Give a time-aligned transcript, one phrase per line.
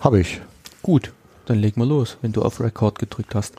[0.00, 0.40] Habe ich.
[0.82, 1.12] Gut,
[1.46, 3.54] dann leg mal los, wenn du auf Record gedrückt hast.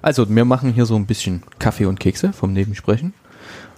[0.00, 3.12] Also, wir machen hier so ein bisschen Kaffee und Kekse vom Nebensprechen.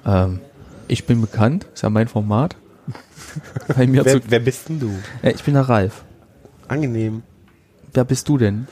[0.07, 0.41] Ähm,
[0.89, 2.57] ich bin bekannt, ist ja mein Format.
[3.77, 4.91] Bei mir zu, Wer, wer bist denn du?
[5.23, 6.05] äh, ich bin der Ralf.
[6.69, 7.23] Angenehm.
[7.93, 8.67] Wer bist du denn?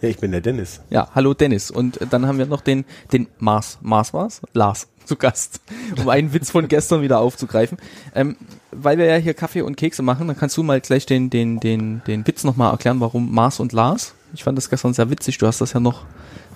[0.00, 0.80] Ja, ich bin der Dennis.
[0.90, 1.70] Ja, hallo Dennis.
[1.70, 3.78] Und dann haben wir noch den, den Mars.
[3.82, 4.40] Mars war's?
[4.52, 5.60] Lars zu Gast,
[6.00, 7.78] um einen Witz von gestern wieder aufzugreifen.
[8.14, 8.36] Ähm,
[8.70, 11.60] weil wir ja hier Kaffee und Kekse machen, dann kannst du mal gleich den, den,
[11.60, 14.14] den, den Witz nochmal erklären, warum Mars und Lars.
[14.34, 15.38] Ich fand das gestern sehr witzig.
[15.38, 16.04] Du hast das ja noch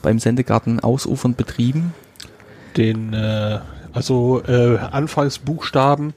[0.02, 1.92] beim Sendegarten ausufernd betrieben.
[2.76, 3.60] Den, äh,
[3.96, 6.12] also äh, Anfangsbuchstaben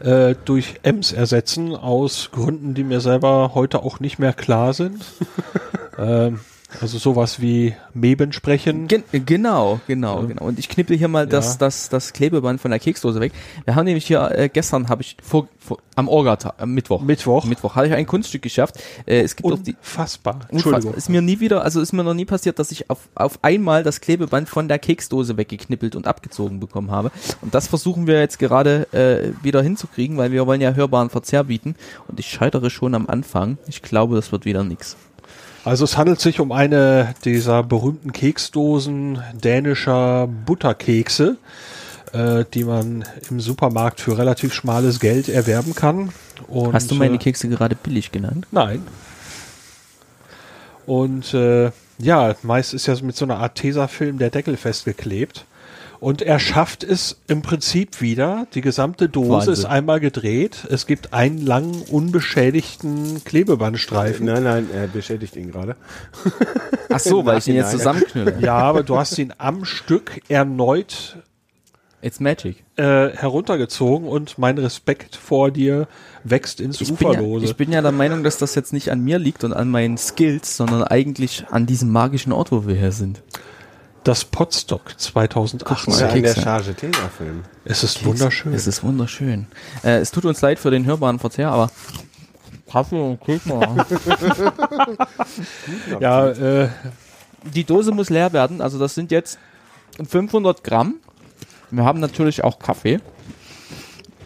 [0.00, 5.04] äh, durch Ems ersetzen, aus Gründen, die mir selber heute auch nicht mehr klar sind.
[5.98, 6.40] ähm,
[6.80, 8.88] also sowas wie Meben sprechen.
[8.88, 10.44] Gen genau, genau, genau.
[10.44, 11.58] Und ich knippe hier mal das, Ja.
[11.60, 13.32] das, das Klebeband von der Keksdose weg.
[13.64, 17.02] Wir haben nämlich hier, äh, gestern habe ich vor, vor, am Orgata, am Mittwoch.
[17.02, 17.44] Mittwoch.
[17.44, 18.76] Mittwoch habe ich ein Kunststück geschafft.
[19.06, 20.34] Äh, es gibt auch die, Unfassbar.
[20.34, 20.48] Unfassbar.
[20.52, 20.94] Entschuldigung.
[20.94, 23.82] Ist mir nie wieder, also ist mir noch nie passiert, dass ich auf, auf einmal
[23.82, 27.10] das Klebeband von der Keksdose weggeknippelt und abgezogen bekommen habe.
[27.40, 31.44] Und das versuchen wir jetzt gerade äh, wieder hinzukriegen, weil wir wollen ja hörbaren Verzehr
[31.44, 31.74] bieten.
[32.08, 33.58] Und ich scheitere schon am Anfang.
[33.68, 34.96] Ich glaube, das wird wieder nix.
[35.64, 41.36] Also es handelt sich um eine dieser berühmten Keksdosen dänischer Butterkekse,
[42.12, 46.12] äh, die man im Supermarkt für relativ schmales Geld erwerben kann.
[46.48, 48.46] Und, Hast du meine äh, Kekse gerade billig genannt?
[48.50, 48.82] Nein.
[50.84, 55.44] Und äh, ja, meist ist ja mit so einer Art Tesafilm der Deckel festgeklebt.
[56.02, 58.48] Und er schafft es im Prinzip wieder.
[58.54, 59.52] Die gesamte Dose Wahnsinn.
[59.52, 60.66] ist einmal gedreht.
[60.68, 64.26] Es gibt einen langen, unbeschädigten Klebebandstreifen.
[64.26, 65.76] Nein, nein, er beschädigt ihn gerade.
[66.90, 68.34] Ach so, weil ich ihn jetzt zusammenknülle.
[68.40, 71.18] Ja, aber du hast ihn am Stück erneut
[72.00, 72.64] It's magic.
[72.74, 75.86] äh, heruntergezogen und mein Respekt vor dir
[76.24, 77.44] wächst ins Ich bin, ja, Uferlose.
[77.44, 79.96] ich bin ja der Meinung, dass das jetzt nicht an mir liegt und an meinen
[79.96, 83.22] Skills, sondern eigentlich an diesem magischen Ort, wo wir hier sind.
[84.04, 85.92] Das Potstock 2018.
[85.92, 86.00] mal.
[86.00, 86.42] Ja, in der Kekse.
[86.44, 87.44] Charge Tesafilm.
[87.64, 88.52] Es ist wunderschön.
[88.54, 89.46] Es ist wunderschön.
[89.84, 91.70] Äh, es tut uns leid für den hörbaren Verzehr, aber
[92.70, 93.60] Kaffee und Kekse.
[96.00, 96.68] ja, äh,
[97.54, 99.38] Die Dose muss leer werden, also das sind jetzt
[100.08, 100.96] 500 Gramm.
[101.70, 103.00] Wir haben natürlich auch Kaffee.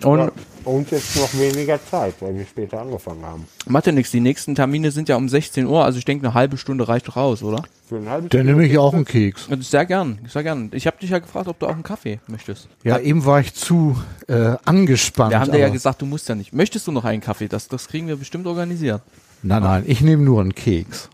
[0.04, 0.30] Und Ja.
[0.66, 3.46] Und jetzt noch weniger Zeit, weil wir später angefangen haben.
[3.68, 6.34] macht ja nichts, die nächsten Termine sind ja um 16 Uhr, also ich denke, eine
[6.34, 7.62] halbe Stunde reicht doch aus, oder?
[7.88, 9.48] Für einen halben Dann nehme ich auch einen Keks.
[9.60, 10.70] Sehr gern, sehr gern.
[10.72, 12.68] Ich habe dich ja gefragt, ob du auch einen Kaffee möchtest.
[12.82, 15.30] Ja, eben war ich zu äh, angespannt.
[15.30, 16.52] Wir haben dir ja gesagt, du musst ja nicht.
[16.52, 17.46] Möchtest du noch einen Kaffee?
[17.46, 19.02] Das, das kriegen wir bestimmt organisiert.
[19.44, 21.10] Nein, nein, ich nehme nur einen Keks.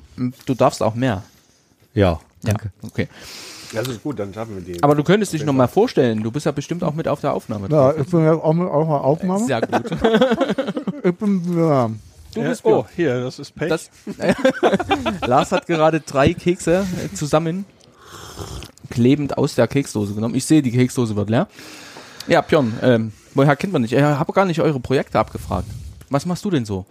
[0.47, 1.25] Du darfst auch mehr.
[1.93, 2.73] Ja, danke.
[2.83, 3.07] Okay.
[3.73, 4.83] Das ist gut, dann schaffen wir die.
[4.83, 6.23] Aber du könntest dich noch mal vorstellen.
[6.23, 7.69] Du bist ja bestimmt auch mit auf der Aufnahme.
[7.71, 9.45] Ja, ich bin ja auch mit auch mal Aufnahme.
[9.47, 9.91] Sehr gut.
[11.05, 11.91] Ich bin, ja,
[12.35, 13.69] Du ja, bist oh, hier, das ist Pech.
[13.69, 13.91] Das,
[15.27, 17.65] Lars hat gerade drei Kekse äh, zusammen
[18.89, 20.35] klebend aus der Keksdose genommen.
[20.35, 21.49] Ich sehe, die Keksdose wird leer.
[22.29, 23.93] Ja, Björn, ähm, woher kennt man nicht?
[23.93, 25.67] Ich habe gar nicht eure Projekte abgefragt.
[26.09, 26.87] Was machst du denn so?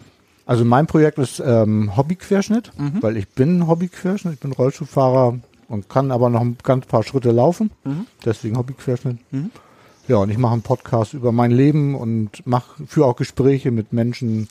[0.46, 3.02] Also mein Projekt ist ähm, Hobbyquerschnitt, Mhm.
[3.02, 5.40] weil ich bin Hobbyquerschnitt, ich bin Rollstuhlfahrer
[5.72, 7.72] und kann aber noch ein ganz paar Schritte laufen.
[7.84, 8.06] Mhm.
[8.26, 9.18] Deswegen Hobbyquerschnitt.
[10.08, 13.94] Ja, und ich mache einen Podcast über mein Leben und mache führe auch Gespräche mit
[13.94, 14.50] Menschen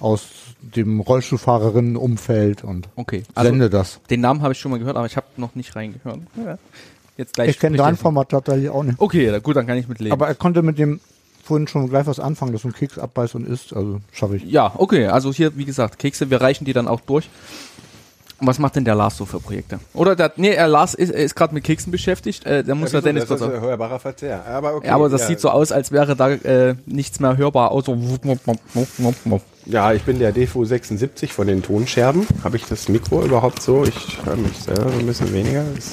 [0.00, 0.28] aus
[0.60, 4.00] dem Rollstuhlfahrerinnenumfeld und Okay, also sende das.
[4.10, 6.20] den Namen habe ich schon mal gehört, aber ich habe noch nicht reingehört.
[6.36, 6.58] Ja.
[7.18, 7.50] Jetzt gleich.
[7.50, 7.96] Ich kenne dein.
[7.96, 8.98] Format tatsächlich auch nicht.
[8.98, 10.12] Okay, gut, dann kann ich mitleben.
[10.12, 10.98] Aber er konnte mit dem
[11.44, 13.74] vorhin schon gleich was anfangen, dass du einen Keks abbeißt und isst.
[13.74, 14.44] Also schaffe ich.
[14.44, 17.28] ja, okay, also hier, wie gesagt, Kekse, wir reichen die dann auch durch.
[18.42, 19.78] Und was macht denn der Lars so für Projekte?
[19.94, 22.98] Oder der, nee, er Lars ist, ist gerade mit Keksen beschäftigt, äh, der muss ja,
[22.98, 23.04] wieso?
[23.04, 23.54] Dennis das kurz ist auf.
[23.54, 24.44] ein hörbarer Verzehr.
[24.44, 24.88] Aber okay.
[24.88, 25.26] Ja, aber das ja.
[25.28, 27.96] sieht so aus, als wäre da äh, nichts mehr hörbar, außer
[29.66, 32.26] Ja, ich bin der Defo 76 von den Tonscherben.
[32.42, 33.84] Habe ich das Mikro überhaupt so?
[33.84, 35.62] Ich höre mich selber ein bisschen weniger.
[35.76, 35.92] Das-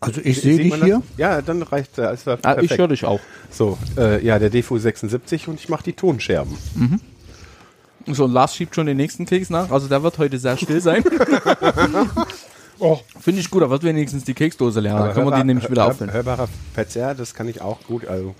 [0.00, 0.98] Also ich sehe dich hier.
[0.98, 1.18] Das?
[1.18, 2.20] Ja, dann reicht das.
[2.20, 2.70] Ist ah, perfekt.
[2.70, 3.20] Ich höre dich auch.
[3.50, 6.56] So, äh, ja, der Defo 76 und ich mache die Tonscherben.
[8.06, 10.80] So, und Lars schiebt schon den nächsten Keks nach, also der wird heute sehr still
[10.80, 11.04] sein.
[12.78, 15.70] oh, Finde ich gut, da wird wenigstens die Keksdose leer, dann können wir die nämlich
[15.70, 16.12] wieder hör- auffüllen.
[16.12, 18.06] Hörbarer Verzehr, das kann ich auch gut.
[18.06, 18.34] Also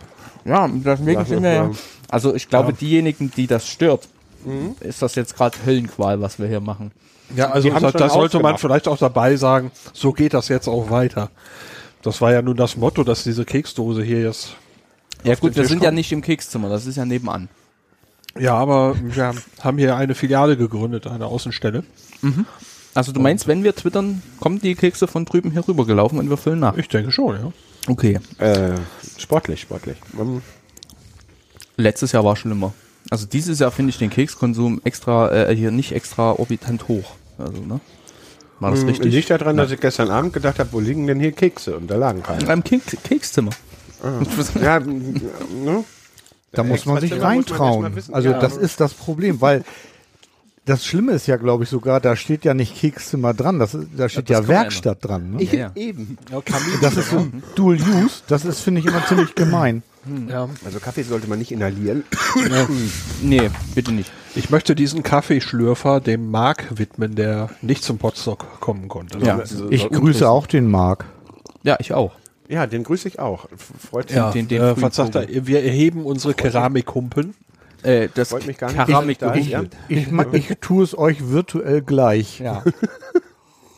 [0.44, 1.70] Ja, deswegen sind wir ja.
[2.11, 4.09] Also ich glaube, diejenigen, die das stört,
[4.81, 6.91] ist das jetzt gerade Höllenqual, was wir hier machen.
[7.37, 10.91] ja, also da, da sollte man vielleicht auch dabei sagen, so geht das jetzt auch
[10.91, 11.31] weiter.
[12.03, 14.56] Das war ja nun das Motto, dass diese Keksdose hier jetzt.
[15.23, 15.99] Ja gut, wir Tisch sind ja kommt.
[15.99, 17.49] nicht im Kekszimmer, das ist ja nebenan.
[18.38, 21.84] Ja, aber wir haben hier eine Filiale gegründet, eine Außenstelle.
[22.94, 26.29] Also du meinst, wenn wir twittern, kommen die Kekse von drüben hier rüber gelaufen und
[26.29, 26.76] wir füllen nach.
[26.76, 27.52] Ich denke schon, ja.
[27.88, 28.20] Okay.
[28.38, 28.73] äh,
[29.19, 29.96] sportlich, sportlich.
[30.19, 30.43] Ähm,
[31.76, 32.75] Letztes Jahr war schlimmer.
[33.11, 37.14] Also dieses Jahr finde ich den Kekskonsum extra, äh, hier nicht extra orbitant hoch.
[37.38, 37.81] Also, ne?
[38.61, 39.12] War das richtig?
[39.12, 41.76] Liegt daran, dass ich gestern Abend gedacht habe, wo liegen denn hier Kekse?
[41.76, 42.50] Und da lagen keine.
[42.52, 43.50] Im Keks Kekszimmer.
[44.62, 45.84] Ja, ne?
[46.53, 47.93] Da muss man sich reintrauen.
[48.13, 48.39] Also Ja.
[48.39, 49.65] das ist das Problem, weil
[50.65, 53.89] das Schlimme ist ja, glaube ich, sogar, da steht ja nicht Kekszimmer dran, das ist,
[53.97, 55.33] da steht ja ja Werkstatt dran.
[55.33, 55.43] Ne?
[55.43, 55.73] Ja, ja.
[55.75, 56.17] Eben.
[56.81, 57.27] Das ist so
[57.57, 59.83] Dual Use, das ist, finde ich, immer ziemlich gemein.
[60.29, 60.49] Ja.
[60.65, 62.05] Also Kaffee sollte man nicht inhalieren.
[63.23, 64.11] Nee, bitte nicht.
[64.35, 69.19] Ich möchte diesen Kaffeeschlürfer dem Mark widmen, der nicht zum Potstock kommen konnte.
[69.19, 69.39] Ja.
[69.39, 71.05] Also, Ich grüße auch den Marc.
[71.63, 72.13] Ja, ich auch.
[72.53, 73.47] Ja, den grüße ich auch.
[73.91, 74.17] Freut mich.
[74.17, 75.27] Ja, den- den äh, was sagt er?
[75.47, 77.35] Wir erheben unsere Keramikhumpen.
[77.83, 78.85] Äh, das Freut mich gar nicht.
[78.87, 79.77] Keramik ich da gehumpelt.
[79.89, 82.39] Ich, ma- ich tue es euch virtuell gleich.
[82.41, 82.63] Ja.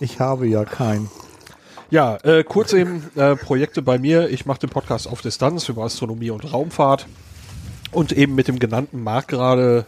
[0.01, 1.09] Ich habe ja keinen.
[1.89, 4.29] Ja, äh, kurz eben äh, Projekte bei mir.
[4.29, 7.07] Ich mache den Podcast auf Distanz über Astronomie und Raumfahrt
[7.93, 9.87] und eben mit dem genannten Markt gerade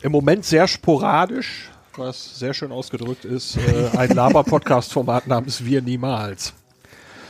[0.00, 6.54] im Moment sehr sporadisch, was sehr schön ausgedrückt ist, äh, ein Laber-Podcast-Format namens Wir Niemals.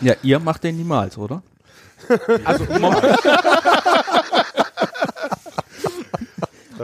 [0.00, 1.42] Ja, ihr macht den niemals, oder?
[2.44, 2.64] Also,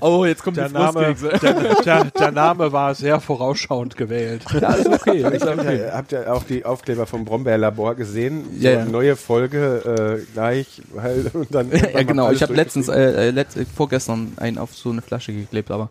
[0.01, 1.55] oh, jetzt kommt Der die Name, der,
[1.85, 4.43] der, der Name war sehr vorausschauend gewählt.
[4.53, 5.35] Ja, ist okay.
[5.35, 5.83] Ist okay.
[5.83, 8.45] Ja, habt ihr auch die Aufkleber vom Brombeerlabor gesehen?
[8.57, 8.85] So Ja, ja.
[8.85, 12.31] Neue Folge äh, gleich, weil und dann Ja, genau.
[12.31, 15.91] Ich habe letztens, äh, äh, letzt, äh, vorgestern einen auf so eine Flasche geklebt, aber.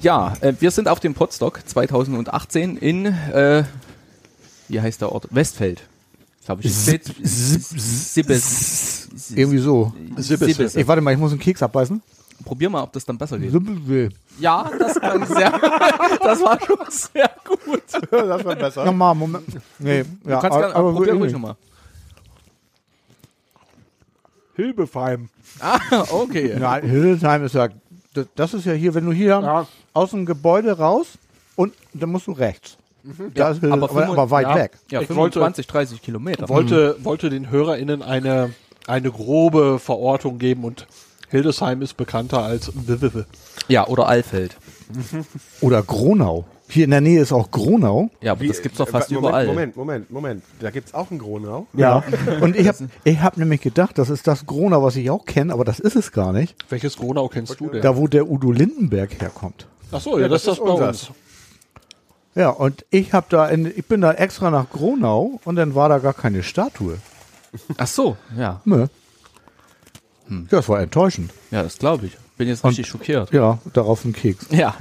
[0.00, 3.64] Ja, äh, wir sind auf dem Podstock 2018 in, äh,
[4.68, 5.28] wie heißt der Ort?
[5.30, 5.82] Westfeld.
[6.44, 6.74] Glaube ich.
[6.74, 8.14] Sibbes.
[8.14, 9.08] Sibbes.
[9.34, 9.92] Irgendwie so.
[10.16, 10.76] Sibbes.
[10.76, 12.00] Ich warte mal, ich muss einen Keks abbeißen.
[12.44, 13.50] Probier mal, ob das dann besser geht.
[13.50, 14.10] Sibbel.
[14.38, 15.50] Ja, das klang sehr,
[16.22, 17.82] das war schon sehr gut.
[18.10, 18.84] das war besser.
[18.84, 19.46] Nochmal, Moment.
[19.78, 21.56] Nee, Du ja, kannst aber, gerne, aber probier ruhig nochmal.
[24.54, 25.28] Hilbefeim.
[25.60, 25.78] Ah,
[26.10, 26.58] okay.
[26.58, 27.68] Ja, Hildesheim ist ja,
[28.14, 29.66] das- das ist ja hier, wenn du hier Ja.
[29.92, 31.06] aus dem Gebäude raus
[31.56, 32.76] und dann musst du rechts.
[33.34, 34.54] Da ist Hildesheim, aber aber, aber, fünfund- weit ja.
[34.56, 34.72] weg.
[34.90, 36.48] Ja, Ich wollte- 25, 30 Kilometer.
[36.48, 38.50] Wollte, wollte den HörerInnen eine,
[38.86, 40.86] eine grobe Verortung geben und
[41.28, 42.72] Hildesheim ist bekannter als.
[43.68, 44.56] Ja, oder Alfeld.
[45.60, 46.44] Oder Gronau.
[46.68, 48.10] Hier in der Nähe ist auch Gronau.
[48.20, 49.46] Ja, aber das gibt's doch fast Moment, überall.
[49.46, 50.42] Moment, Moment, Moment.
[50.60, 51.66] Da gibt's auch einen Gronau.
[51.74, 52.02] Ja.
[52.40, 55.52] Und ich habe ich hab nämlich gedacht, das ist das Gronau, was ich auch kenne,
[55.52, 56.56] aber das ist es gar nicht.
[56.68, 57.82] Welches Gronau kennst du denn?
[57.82, 59.66] Da, wo der Udo Lindenberg herkommt.
[59.92, 61.10] Ach so, ja, das, ist das bei uns.
[62.36, 65.88] Ja, und ich habe da, in, ich bin da extra nach Gronau und dann war
[65.88, 66.98] da gar keine Statue.
[67.78, 68.60] Ach so, ja.
[68.66, 68.90] Ne?
[70.28, 71.30] Ja, das war enttäuschend.
[71.50, 72.18] Ja, das glaube ich.
[72.36, 73.32] Bin jetzt richtig schockiert.
[73.32, 74.48] Ja, darauf ein Keks.
[74.50, 74.74] Ja.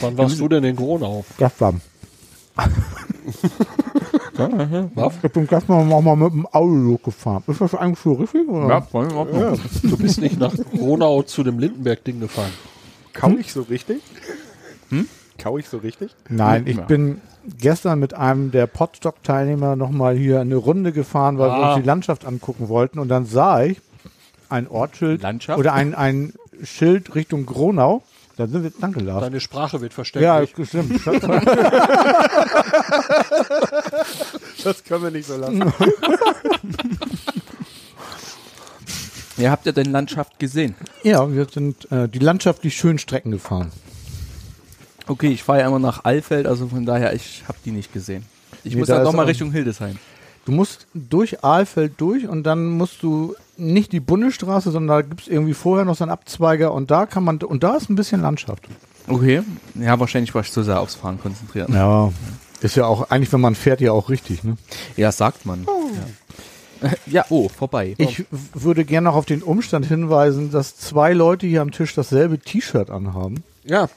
[0.00, 1.24] Wann warst du denn in Gronau?
[1.38, 1.74] Das war.
[5.24, 7.42] Ich bin gestern auch mal mit dem Auto gefahren.
[7.48, 8.48] Ist das eigentlich so richtig?
[8.48, 8.86] Oder?
[9.82, 12.52] Du bist nicht nach Gronau zu dem Lindenberg-Ding gefahren.
[13.12, 14.00] Kau ich so richtig?
[14.90, 15.08] Hm?
[15.38, 16.14] Kau ich so richtig?
[16.28, 16.84] Nein, ich Ja.
[16.84, 17.20] bin
[17.58, 21.74] gestern mit einem der Podstock-Teilnehmer nochmal hier eine Runde gefahren, weil wir Ah.
[21.74, 22.98] uns die Landschaft angucken wollten.
[22.98, 23.80] Und dann sah ich
[24.48, 25.58] ein Ortsschild Landschaft?
[25.58, 26.32] oder ein, ein
[26.62, 28.02] Schild Richtung Gronau.
[28.36, 29.22] Da sind wir, danke Lars.
[29.22, 29.96] Deine Sprache wird Ja,
[30.46, 30.68] verständlich.
[30.68, 31.04] stimmt.
[34.64, 35.72] Das können wir nicht so lassen.
[39.36, 40.74] Ja, habt ihr denn Landschaft gesehen?
[41.04, 43.70] ja, wir sind äh, die landschaftlich schönen Strecken gefahren.
[45.08, 48.24] Okay, ich fahre ja immer nach Alfeld, also von daher, ich habe die nicht gesehen.
[48.64, 49.98] Ich Nee, muss da dann ist doch mal auch- Richtung Hildesheim.
[50.44, 55.28] Du musst durch Ahlfeld durch und dann musst du nicht die Bundesstraße, sondern da gibt's
[55.28, 58.22] irgendwie vorher noch so einen Abzweiger und da kann man, und da ist ein bisschen
[58.22, 58.66] Landschaft.
[59.08, 59.42] Okay.
[59.74, 61.68] Ja, wahrscheinlich war ich zu sehr aufs Fahren konzentriert.
[61.68, 62.10] Ja.
[62.60, 64.56] Ist ja auch, eigentlich, wenn man fährt, ja auch richtig, ne?
[64.96, 65.66] Ja, sagt man.
[66.82, 66.90] Ja.
[67.06, 67.94] ja, oh, vorbei.
[67.98, 68.24] Ich
[68.54, 72.90] würde gerne noch auf den Umstand hinweisen, dass zwei Leute hier am Tisch dasselbe T-Shirt
[72.90, 73.42] anhaben.
[73.64, 73.88] Ja,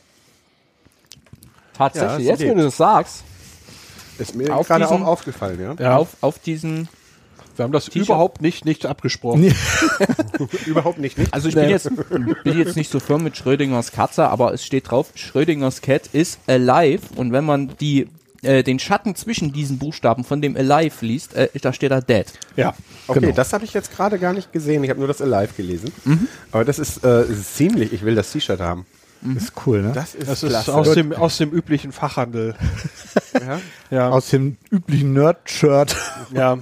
[1.77, 3.23] Tatsächlich, Ja, jetzt wenn du das sagst,
[4.17, 5.75] Ist mir gerade auch aufgefallen, ja?
[5.79, 5.97] ja.
[5.97, 6.87] auf, auf diesen
[7.55, 9.41] wir haben das überhaupt nicht, nicht abgesprochen.
[9.41, 9.53] Nee.
[10.65, 11.33] Überhaupt nicht, nicht?
[11.33, 11.89] Also ich bin jetzt,
[12.43, 16.39] bin jetzt nicht so firm mit Schrödingers Katze, aber es steht drauf, Schrödingers Cat is
[16.47, 18.07] alive und wenn man die
[18.41, 22.25] äh, den Schatten zwischen diesen Buchstaben von dem alive liest, äh, da steht da dead.
[22.55, 22.73] Ja.
[23.07, 23.35] Okay, Genau.
[23.35, 24.83] das habe ich jetzt gerade gar nicht gesehen.
[24.83, 25.91] Ich habe nur das Alive gelesen.
[26.51, 28.85] Aber das ist, äh, ist ziemlich, ich will das T-Shirt haben.
[29.35, 29.91] Ist cool, ne?
[29.93, 32.55] Das ist Das ist aus dem, aus dem üblichen Fachhandel.
[33.33, 33.59] ja?
[33.91, 34.09] Ja.
[34.09, 35.95] Aus dem üblichen Nerd-Shirt.
[36.33, 36.57] ja.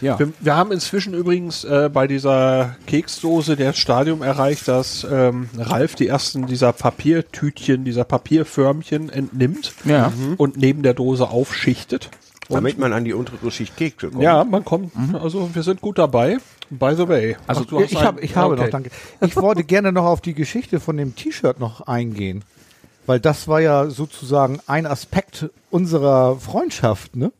[0.00, 0.18] Ja.
[0.18, 5.94] Wir, wir haben inzwischen übrigens äh, bei dieser Keksdose das Stadium erreicht, dass ähm, Ralf
[5.94, 10.10] die ersten dieser Papiertütchen, dieser Papierförmchen entnimmt Ja.
[10.38, 12.08] und neben der Dose aufschichtet.
[12.56, 14.22] Damit man an die untere Schicht Kekse kommt.
[14.22, 16.38] Ja, man kommt, also wir sind gut dabei.
[16.70, 17.36] By the way.
[17.46, 18.64] Also Ach, du hast ich, hab, ich habe okay.
[18.64, 18.90] noch, danke.
[19.20, 22.44] Ich wollte gerne noch auf die Geschichte von dem T-Shirt noch eingehen.
[23.06, 27.32] Weil das war ja sozusagen ein Aspekt unserer Freundschaft, ne?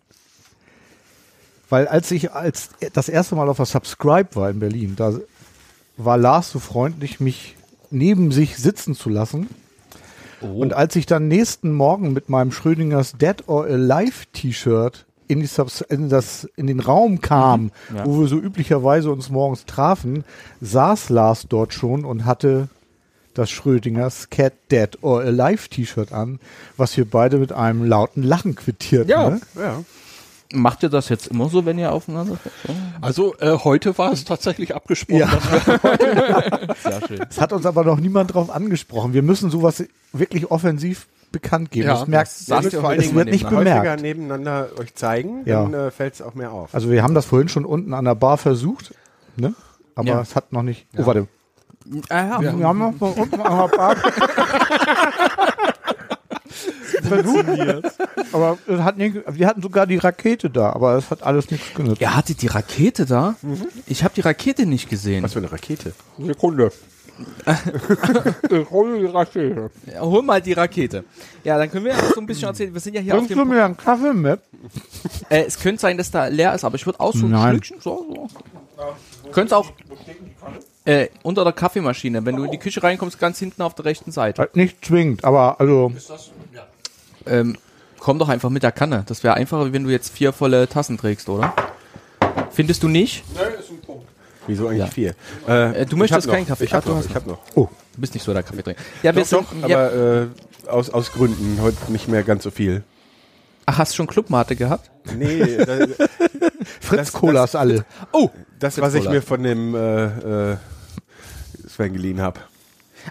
[1.69, 5.15] Weil als ich als das erste Mal auf der Subscribe war in Berlin, da
[5.97, 7.57] war Lars so freundlich, mich
[7.91, 9.49] neben sich sitzen zu lassen.
[10.41, 15.47] Und als ich dann nächsten Morgen mit meinem Schrödingers Dead or Alive T-Shirt in,
[15.89, 18.05] in, das, in den Raum kam, Ja.
[18.07, 20.25] wo wir so üblicherweise uns morgens trafen,
[20.61, 22.69] saß Lars dort schon und hatte
[23.35, 26.41] das Schrödingers Cat Dead or Alive T-Shirt an,
[26.77, 29.09] was wir beide mit einem lauten Lachen quittierten.
[29.11, 29.31] Ja.
[29.31, 29.41] Ne?
[29.57, 29.85] Ja.
[30.53, 32.37] Macht ihr das jetzt immer so, wenn ihr aufeinander
[33.01, 35.19] Also äh, heute war es tatsächlich abgesprochen.
[35.21, 35.29] Ja.
[35.29, 37.27] dass wir- Sehr schön.
[37.31, 39.13] Es hat uns aber noch niemand drauf angesprochen.
[39.15, 41.87] Wir müssen sowas wirklich offensiv bekannt geben.
[41.87, 44.03] Ja, das merkt, das ihr vor Dingen wird nicht häufiger bemerkt.
[44.03, 45.63] nebeneinander euch zeigen, Ja.
[45.63, 46.75] dann äh, fällt es auch mehr auf.
[46.75, 48.93] Also wir haben das vorhin schon unten an der Bar versucht,
[49.37, 49.55] ne?
[49.95, 50.21] aber Ja.
[50.21, 50.87] es hat noch nicht.
[50.99, 51.29] Oh, warte.
[52.09, 52.59] Ah, ja.
[52.59, 53.97] Wir haben noch von unten an der Bar
[58.33, 61.75] aber es hat nicht, wir hatten sogar die Rakete da, aber es hat alles nichts
[61.75, 62.01] genutzt.
[62.01, 63.35] Ihr hattet die Rakete da?
[63.43, 63.67] Mhm.
[63.87, 65.23] Ich habe die Rakete nicht gesehen.
[65.23, 65.93] Was für eine Rakete.
[66.19, 66.73] Sekunde.
[68.51, 69.71] ich hole die Rakete.
[69.87, 71.05] Ja, hol mal die Rakete.
[71.45, 72.73] Ja, dann können wir ja so ein bisschen erzählen.
[72.73, 73.49] Wir sind ja hier auf Bringst du dem.
[73.49, 74.41] mir einen Kaffee mit?
[75.29, 77.57] Äh, es könnte sein, dass da leer ist, aber ich würde auch so ein Nein.
[77.57, 77.81] Stückchen.
[77.81, 79.31] So, so.
[79.33, 79.71] Könnte auch.
[80.87, 82.25] Äh, unter der Kaffeemaschine.
[82.25, 84.41] Wenn du in die Küche reinkommst, ganz hinten auf der rechten Seite.
[84.41, 85.93] Halt Nicht zwingend, aber also
[87.27, 87.57] Ähm,
[87.99, 89.05] komm doch einfach mit der Kanne.
[89.07, 91.53] Das wäre einfacher, wie wenn du jetzt vier volle Tassen trägst, oder?
[92.51, 93.25] Findest du nicht?
[94.47, 94.87] Wieso eigentlich Ja.
[94.87, 95.15] vier?
[95.47, 96.65] Äh, du möchtest keinen Kaffee.
[96.65, 97.39] Ich hab Ah, noch, ich hab noch.
[97.55, 98.81] oh, Du bist nicht so der Kaffeetrinker.
[99.03, 99.63] Ja, wir Doch, sind.
[99.63, 100.27] doch, ja, aber äh,
[100.69, 102.83] aus, aus Gründen heute nicht mehr ganz so viel.
[103.67, 104.91] ach, hast du schon Clubmate gehabt?
[105.15, 105.89] Nee, das,
[106.81, 107.85] Fritz Das- Colas alle.
[108.13, 108.31] Oh!
[108.59, 109.15] das was ich Cola.
[109.15, 110.57] mir von dem äh, äh,
[111.69, 112.41] Sven geliehen habe.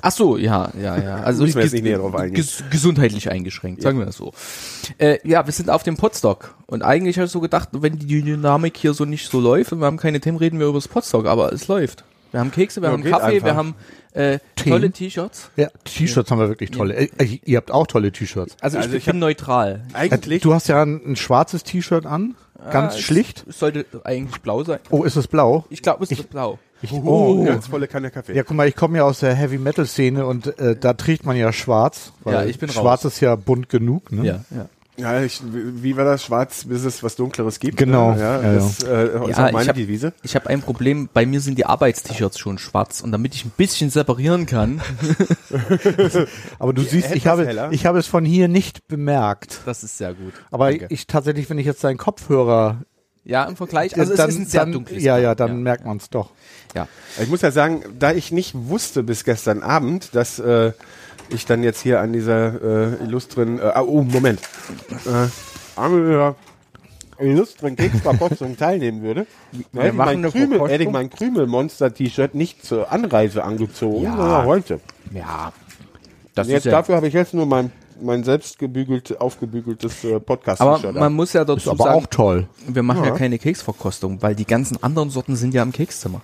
[0.02, 1.16] Ach so, ja, ja, ja.
[1.24, 2.36] Also wir jetzt nicht näher drauf eingehen.
[2.36, 4.34] ges gesundheitlich eingeschränkt, sagen wir das so.
[4.98, 8.22] Äh, ja, wir sind auf dem Podstock und eigentlich habe ich so gedacht, wenn die
[8.22, 10.88] Dynamik hier so nicht so läuft und wir haben keine Themen, reden wir über das
[10.88, 12.04] Podstock, aber es läuft.
[12.32, 13.46] Wir haben Kekse, wir Ja, haben Kaffee, einfach.
[13.48, 13.76] wir haben
[14.14, 15.50] äh, tolle T-Shirts.
[15.56, 16.94] Ja, T-Shirts haben wir wirklich tolle.
[16.96, 18.56] Äh, ihr habt auch tolle T-Shirts.
[18.62, 19.84] Also, Also ich, ich bin hab- neutral.
[19.94, 22.36] Eigentlich Du hast ja ein, ein schwarzes T-Shirt an,
[22.72, 23.46] ganz Ah, schlicht.
[23.48, 24.80] Es sollte eigentlich blau sein.
[24.90, 25.66] Oh, ist es blau?
[25.70, 26.60] Ich glaube, es ist blau.
[26.82, 28.34] Ich, oh, ganz volle Kanne Kaffee.
[28.34, 31.26] Ja, guck mal, ich komme ja aus der Heavy Metal Szene und äh, da trägt
[31.26, 32.14] man ja schwarz.
[32.24, 33.14] Weil Ja, ich bin Schwarz raus.
[33.16, 34.24] ist ja bunt genug, ne?
[34.26, 34.70] Ja, ja.
[35.00, 36.24] Ja, ich, wie war das?
[36.24, 37.78] Schwarz, bis es was Dunkleres gibt.
[37.78, 38.14] Genau.
[38.14, 38.20] Ne?
[38.22, 40.14] Ja, Ja, das äh, ist Ja, auch ich meine hab- Devise.
[40.24, 43.52] Ich habe ein Problem, bei mir sind die Arbeitst-T-Shirts schon schwarz und damit ich ein
[43.56, 44.82] bisschen separieren kann,
[46.60, 47.70] Aber du siehst, ich habe, heller.
[47.72, 49.62] ich habe es von hier nicht bemerkt.
[49.66, 50.34] das ist sehr gut.
[50.52, 50.88] Aber Danke.
[50.90, 52.82] ich tatsächlich, wenn ich jetzt deinen Kopfhörer,
[53.24, 55.86] Ja, im Vergleich, also dann, es ist ein sehr dann, dunkles ja, ja, dann merkt
[55.86, 56.32] man es doch.
[56.76, 56.88] Ja.
[57.22, 60.72] Ich muss ja sagen, da ich nicht wusste bis gestern Abend, dass äh,
[61.30, 64.40] ich dann jetzt hier an dieser äh, illustren, äh, oh Moment,
[65.06, 65.28] äh,
[67.20, 72.66] illustren Keksverkostung teilnehmen würde, hätte ich, machen mein eine Krümel, hätte ich mein Krümel-Monster-T-Shirt nicht
[72.66, 74.16] zur Anreise angezogen, Ja.
[74.16, 74.80] sondern heute.
[75.14, 75.52] Ja.
[76.36, 80.04] Das Und jetzt ist ja, dafür habe ich jetzt nur mein, mein selbst gebügelt, aufgebügeltes
[80.04, 81.14] äh, aber Podcast-T-Shirt man an.
[81.14, 82.48] muss ja dazu aber sagen, auch toll.
[82.68, 83.10] wir machen ja.
[83.10, 83.16] Ja.
[83.16, 86.22] keine Keksverkostung, weil die ganzen anderen Sorten sind ja im Kekszimmer.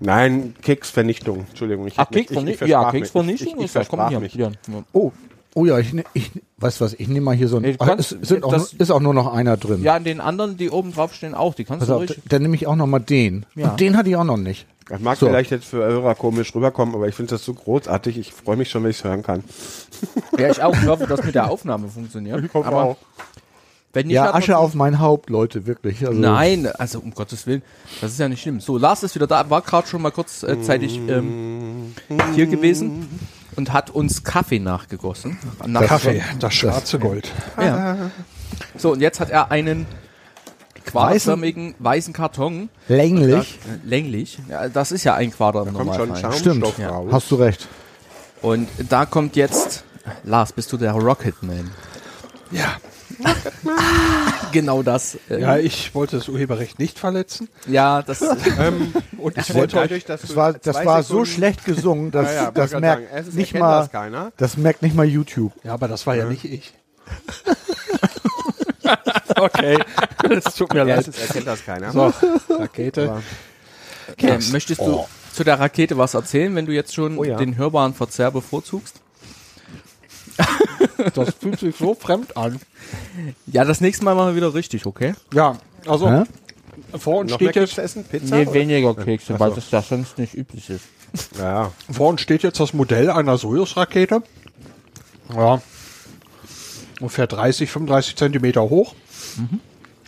[0.00, 1.46] Nein, Keksvernichtung.
[1.48, 1.86] Entschuldigung.
[1.86, 2.90] Ich ich- ich ja.
[2.90, 4.20] Keksvernichtung Ich, ich, ich ja, hier.
[4.20, 4.32] mich.
[4.32, 4.52] hier.
[4.92, 5.12] Oh,
[5.54, 7.76] oh ja, ich, ne- ich weißt du was, ich nehme mal hier so ein, Nee,
[7.78, 9.82] Ach, kannst- es sind auch, das- ist auch nur noch einer drin.
[9.82, 11.54] Ja, an den anderen, die oben drauf stehen, auch.
[11.54, 12.18] Die kannst Pass du auf, ruhig.
[12.28, 13.46] dann nehme ich auch noch mal den.
[13.54, 13.70] Ja.
[13.70, 14.66] Und den hatte ich auch noch nicht.
[14.90, 15.26] Das mag So.
[15.26, 18.18] vielleicht jetzt für Hörer komisch rüberkommen, aber ich finde das so großartig.
[18.18, 19.44] Ich freue mich schon, wenn ich es hören kann.
[20.36, 20.74] Ja, ich auch.
[20.74, 22.52] Ich hoffe, dass mit der Aufnahme funktioniert.
[22.52, 22.96] hoffe aber auch.
[23.92, 26.04] wenn nicht, Ja, Asche auf mein Haupt, Leute, wirklich.
[26.04, 27.62] Also, Nein, also um Gottes Willen,
[28.00, 28.60] das ist ja nicht schlimm.
[28.60, 31.94] So, Lars ist wieder da, war gerade schon mal kurz äh, ähm,
[32.34, 33.06] hier gewesen
[33.54, 35.38] und hat uns Kaffee nachgegossen.
[35.68, 37.30] Nach Kaffee, das schwarze Gold.
[37.56, 38.10] Ja.
[38.76, 39.86] So, und jetzt hat er einen
[40.90, 42.68] quaderförmigen weißen Karton.
[42.88, 43.58] Länglich.
[43.84, 44.38] Äh, länglich.
[44.48, 46.32] Ja, das ist ja ein Quader im Kommt schon.
[46.32, 47.08] Stimmt, raus.
[47.12, 47.68] hast du recht.
[48.42, 49.84] Und da kommt jetzt,
[50.24, 51.70] Lars, bist du der Rocketman?
[52.50, 52.76] Ja.
[54.52, 55.18] Genau das.
[55.28, 57.48] äh, Ja, ich wollte das Urheberrecht nicht verletzen.
[57.66, 58.20] ja, das.
[58.58, 62.26] Ähm, Und ich wollte euch, dadurch, dass Das war, das war so schlecht gesungen, dass
[62.28, 65.52] Ja, ja, das merkt sagen, nicht mal, das das merkt nicht mal YouTube.
[65.62, 66.72] ja, aber das war ja nicht ich.
[69.36, 69.78] okay,
[70.28, 70.96] es tut mir leid.
[70.96, 71.92] Erstens erkennt das keiner.
[71.92, 72.12] So,
[72.50, 73.22] Rakete.
[74.18, 77.36] Äh, möchtest du zu der Rakete was erzählen, wenn du jetzt schon Oh ja.
[77.36, 78.96] den hörbaren Verzehr bevorzugst?
[81.14, 82.60] Das fühlt sich so fremd an.
[83.46, 85.14] Ja, das nächste Mal machen wir wieder richtig, okay?
[85.32, 85.56] Ja,
[85.86, 86.24] also Hä?
[86.98, 88.04] vor uns Noch mehr steht jetzt Kekse essen?
[88.04, 88.36] Pizza?
[88.36, 88.54] Nee, oder?
[88.54, 90.84] weniger Kekse, Ach weil das ja sonst nicht üblich ist.
[91.38, 94.22] Ja, Vor uns steht jetzt das Modell einer Soyuz-Rakete.
[95.34, 95.60] Ja.
[97.00, 98.94] Ungefähr 30, 35 Zentimeter hoch.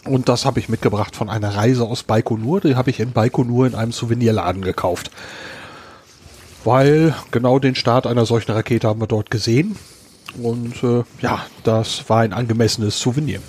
[0.05, 2.61] Und das habe ich mitgebracht von einer Reise aus Baikonur.
[2.61, 5.11] Die habe ich in Baikonur in einem Souvenirladen gekauft.
[6.65, 9.77] Weil genau den Start einer solchen Rakete haben wir dort gesehen.
[10.41, 13.41] Und äh, ja, das war ein angemessenes Souvenir.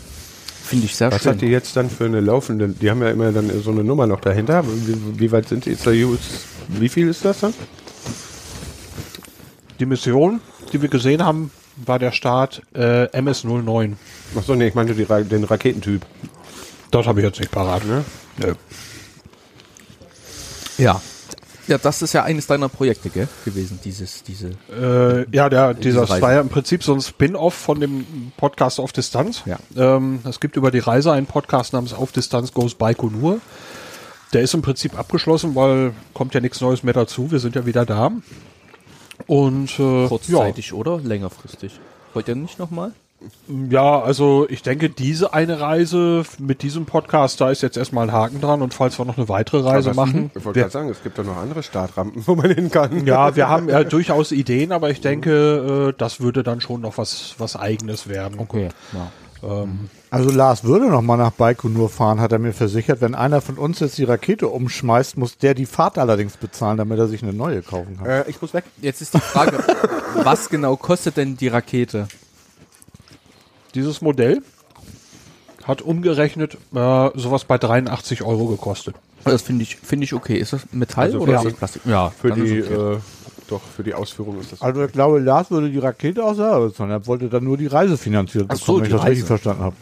[0.64, 1.34] Finde ich sehr Was schön.
[1.34, 2.70] hat die jetzt dann für eine laufende?
[2.70, 4.64] Die haben ja immer dann so eine Nummer noch dahinter.
[4.66, 5.86] Wie, wie weit sind die jetzt?
[5.86, 7.54] Wie viel ist das dann?
[9.80, 10.40] Die Mission,
[10.72, 13.94] die wir gesehen haben, war der Start äh, MS-09.
[14.36, 16.06] Achso, nee, ich meinte die, Ra- den Raketentyp.
[16.92, 17.86] Das habe ich jetzt nicht parat.
[17.86, 18.04] Ne?
[18.38, 18.54] Nö.
[20.78, 21.02] ja.
[21.66, 24.50] Ja, das ist ja eines deiner Projekte, gell, gewesen, dieses, diese.
[24.70, 26.22] Äh, ja, der, dieser Reise.
[26.22, 29.44] war ja im Prinzip so ein Spin-off von dem Podcast auf Distanz.
[29.46, 29.58] Ja.
[29.78, 33.40] Ähm, es gibt über die Reise einen Podcast namens Auf Distanz Goes Baikonur.
[34.34, 37.32] Der ist im Prinzip abgeschlossen, weil kommt ja nichts Neues mehr dazu.
[37.32, 38.12] Wir sind ja wieder da.
[39.28, 41.80] Und äh, Kurzzeitig oder längerfristig?
[42.14, 42.92] Wollt ihr nicht nochmal?
[43.70, 48.12] Ja, also ich denke, diese eine Reise mit diesem Podcast, da ist jetzt erstmal ein
[48.12, 48.62] Haken dran.
[48.62, 51.18] Und falls wir noch eine weitere Reise es- machen, Ich wollte gerade sagen, es gibt
[51.18, 53.06] doch noch andere Startrampen, wo man hin kann.
[53.06, 56.98] Ja, wir haben ja durchaus Ideen, aber ich denke, äh, das würde dann schon noch
[56.98, 58.40] was, was Eigenes werden.
[58.40, 59.12] Okay, ja.
[60.10, 63.02] Also Lars würde noch mal nach Baikonur fahren, hat er mir versichert.
[63.02, 66.98] Wenn einer von uns jetzt die Rakete umschmeißt, muss der die Fahrt allerdings bezahlen, damit
[67.00, 68.06] er sich eine neue kaufen kann.
[68.06, 68.64] Äh, ich muss weg.
[68.82, 69.58] Jetzt ist die Frage,
[70.24, 72.08] was genau kostet denn die Rakete?
[73.76, 74.42] Dieses Modell
[75.64, 78.96] hat umgerechnet äh, sowas bei 83 Euro gekostet.
[79.24, 80.36] Das finde ich, finde ich okay.
[80.38, 81.82] Ist das Metall Also oder für ist die- das Plastik?
[81.86, 82.74] Ja, Für die, okay.
[82.96, 82.98] äh,
[83.48, 84.62] doch, für die Ausführung ist das.
[84.62, 86.92] Also ich glaube, Lars würde die Rakete auch selber bezahlen.
[86.92, 89.28] Er wollte dann nur die Reise finanziert Ach so, bekommen, wenn ich das richtig Reise.
[89.28, 89.76] verstanden habe.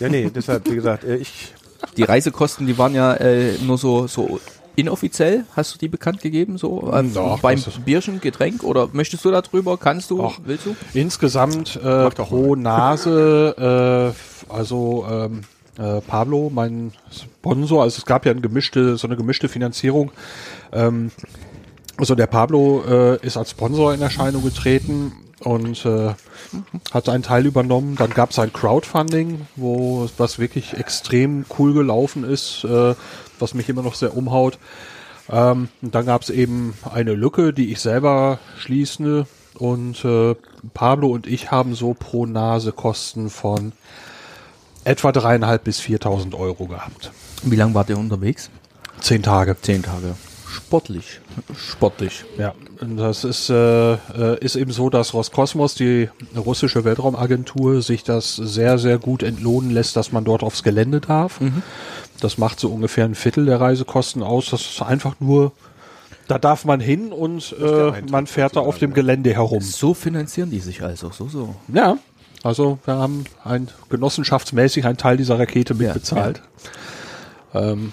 [0.00, 1.54] Ja, nee, deshalb, wie gesagt, äh, ich.
[1.96, 4.40] Die Reisekosten, die waren ja äh, nur so, so
[4.76, 5.44] inoffiziell.
[5.54, 6.58] Hast du die bekannt gegeben?
[6.58, 8.62] So ähm, Doch, beim Bierchen, Getränk?
[8.62, 9.76] Oder möchtest du darüber?
[9.76, 10.22] Kannst du?
[10.24, 10.38] Ach.
[10.44, 10.76] Willst du?
[10.94, 14.14] Insgesamt äh, pro Nase,
[14.48, 15.40] äh, also ähm,
[15.78, 20.10] äh, Pablo, mein Sponsor, also es gab ja eine gemischte, so eine gemischte Finanzierung.
[20.72, 21.10] Ähm,
[21.96, 26.14] also der Pablo äh, ist als Sponsor in Erscheinung getreten und äh,
[26.92, 27.96] hat einen Teil übernommen.
[27.96, 32.94] Dann gab es ein Crowdfunding, wo was wirklich extrem cool gelaufen ist, äh,
[33.38, 34.58] was mich immer noch sehr umhaut.
[35.30, 39.26] Ähm, und dann gab es eben eine Lücke, die ich selber schließe.
[39.58, 40.34] Und äh,
[40.74, 43.72] Pablo und ich haben so pro Nase Kosten von
[44.84, 47.10] etwa dreieinhalb bis 4.000 Euro gehabt.
[47.42, 48.50] Wie lange wart ihr unterwegs?
[49.00, 49.56] Zehn Tage.
[49.60, 50.14] Zehn Tage.
[50.56, 51.20] Sportlich.
[51.54, 52.24] Sportlich.
[52.38, 58.36] Ja, das ist, äh, äh, ist eben so, dass Roskosmos, die russische Weltraumagentur, sich das
[58.36, 61.40] sehr, sehr gut entlohnen lässt, dass man dort aufs Gelände darf.
[62.20, 64.48] Das macht so ungefähr ein Viertel der Reisekosten aus.
[64.48, 65.52] Das ist einfach nur,
[66.26, 69.60] da darf man hin und äh, man fährt da auf dem Gelände herum.
[69.60, 71.10] So finanzieren die sich also.
[71.10, 71.54] So, so.
[71.68, 71.98] Ja,
[72.42, 76.40] also wir haben ein genossenschaftsmäßig einen Teil dieser Rakete mitbezahlt.
[77.52, 77.92] Ähm,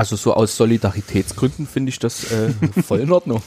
[0.00, 3.42] Also so aus Solidaritätsgründen finde ich das äh, voll in Ordnung.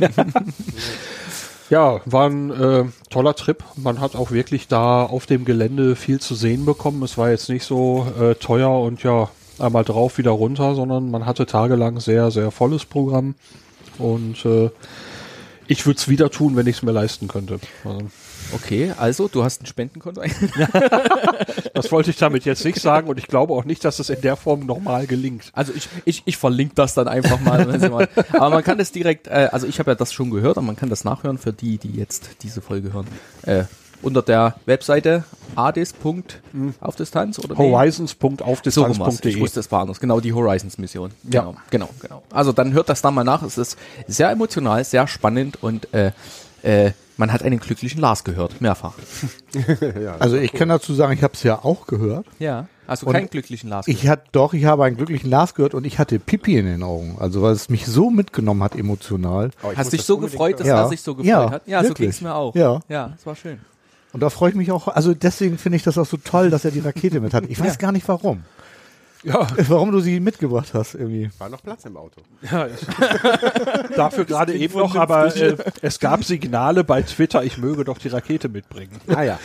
[1.72, 3.63] Ja, war ein äh, toller Trip.
[3.76, 7.02] Man hat auch wirklich da auf dem Gelände viel zu sehen bekommen.
[7.02, 11.26] Es war jetzt nicht so äh, teuer und ja, einmal drauf, wieder runter, sondern man
[11.26, 13.34] hatte tagelang sehr, sehr volles Programm.
[13.98, 14.70] Und äh,
[15.66, 17.60] ich würde es wieder tun, wenn ich es mir leisten könnte.
[17.84, 18.12] Also,
[18.54, 20.22] Okay, also du hast ein Spendenkonto.
[21.74, 24.22] das wollte ich damit jetzt nicht sagen und ich glaube auch nicht, dass es in
[24.22, 25.52] der Form nochmal gelingt.
[25.54, 27.66] Also ich, ich, ich verlinke das dann einfach mal.
[27.89, 28.08] mal.
[28.34, 30.76] Aber man kann das direkt, äh, also ich habe ja das schon gehört, aber man
[30.76, 33.08] kann das nachhören für die, die jetzt diese Folge hören.
[33.44, 33.63] Äh,
[34.04, 35.24] unter der Webseite
[35.56, 35.94] adis.
[36.82, 37.56] auf Distanz oder nee?
[37.56, 37.63] So.
[37.63, 40.00] Ich Horizons.aufdistanz.de wusste, es war anders.
[40.00, 41.12] Genau, die Horizons-Mission.
[41.24, 42.24] Genau, genau, genau.
[42.32, 43.42] Also dann hört das da mal nach.
[43.44, 46.12] Es ist sehr emotional, sehr spannend und äh,
[46.63, 48.93] äh, man hat einen glücklichen Lars gehört, mehrfach.
[50.19, 52.26] Also ich kann dazu sagen, ich habe es ja auch gehört.
[52.39, 52.67] Ja.
[52.86, 55.99] Also keinen glücklichen Lars Ich hatte doch, ich habe einen glücklichen Lars gehört und ich
[55.99, 57.15] hatte Pipi in den Augen.
[57.19, 59.52] Also weil es mich so mitgenommen hat emotional.
[59.71, 60.82] Ich Hast dich so gefreut, dass Ja.
[60.82, 61.67] er sich so gefreut Ja, hat?
[61.67, 62.08] Ja, so wirklich.
[62.10, 62.54] ging's mir auch.
[62.56, 62.82] Ja.
[62.89, 63.60] Ja, das war schön.
[64.12, 64.89] Und da freue ich mich auch.
[64.89, 67.45] Also deswegen finde ich das auch so toll, dass er die Rakete mit hat.
[67.47, 68.43] Ich weiß gar nicht warum.
[69.24, 71.30] Ja, Warum du sie mitgebracht hast irgendwie.
[71.38, 72.22] War noch Platz im Auto.
[72.42, 72.68] ja
[73.96, 78.10] dafür gerade eben noch, aber äh, es gab Signale bei Twitter, ich möge doch die
[78.10, 79.00] Rakete mitbringen.
[79.08, 79.40] Ah ja.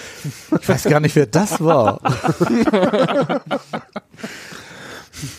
[0.60, 2.00] Ich weiß gar nicht, wer das war.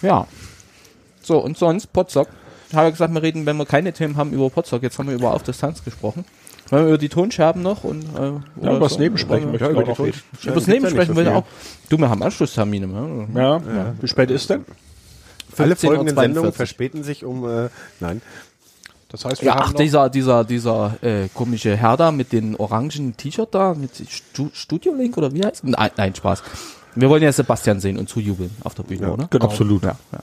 [0.01, 0.27] Ja.
[1.21, 2.27] So, und sonst, Potzock?
[2.73, 4.83] habe ja gesagt, wir reden, wenn wir keine Themen haben, über Potsdok.
[4.83, 6.25] Jetzt haben wir über Auf Distanz gesprochen.
[6.71, 8.99] Wollen wir über die Tonscherben noch und äh, Ja, über das so?
[8.99, 10.21] Nebensprechen Wollen wir- möchte Ja, ich über auch die noch Ton- reden.
[10.43, 11.27] Über das Ja, Nebensprechen ich viel.
[11.29, 11.43] auch.
[11.89, 12.87] Du, wir haben Anschlusstermine.
[12.87, 13.27] Ne?
[13.35, 13.61] Ja,
[13.99, 14.65] Wie spät ist denn?
[15.57, 15.85] Alle 15:42.
[15.87, 18.21] folgenden Sendungen verspäten sich um, äh, nein,
[19.09, 22.55] Das heißt, wir Ja, haben ach, dieser, dieser, dieser äh, komische Herr da mit den
[22.55, 26.43] orangen T-Shirt da, mit Stu Studio Link oder wie heißt Nein, nein, Spaß.
[26.95, 29.27] Wir wollen ja Sebastian sehen und zujubeln auf der Bühne, Ja, oder?
[29.29, 29.45] genau.
[29.45, 29.83] Absolut.
[29.83, 30.19] Ja, ja.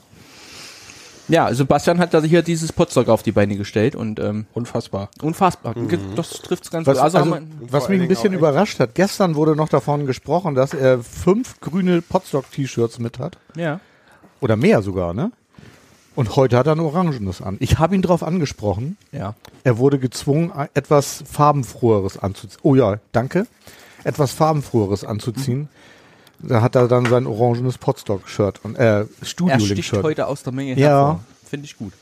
[1.27, 5.09] Ja, Sebastian hat da hier dieses Potstock auf die Beine gestellt und ähm, unfassbar.
[5.21, 5.75] unfassbar.
[6.15, 7.03] Das trifft's ganz Was, gut.
[7.03, 11.03] Also, also, was mich ein bisschen überrascht hat, gestern wurde noch davon gesprochen, dass er
[11.03, 13.37] fünf grüne Potstock-T-Shirts mit hat.
[13.55, 13.79] ja.
[14.39, 15.31] Oder mehr sogar, ne?
[16.13, 17.57] Und heute hat er ein orangenes an.
[17.59, 18.97] Ich habe ihn darauf angesprochen.
[19.11, 19.33] Ja.
[19.63, 22.59] Er wurde gezwungen, etwas farbenfroheres anzuziehen.
[22.61, 23.47] Oh ja, danke.
[24.03, 25.69] Etwas farbenfroheres anzuziehen.
[26.39, 30.03] Da hat er dann sein orangenes Potstock-Shirt und äh, Er sticht Studio-Link-Shirt.
[30.03, 30.87] heute aus der Menge Ja.
[30.87, 31.23] hervor.
[31.49, 31.93] Finde ich gut.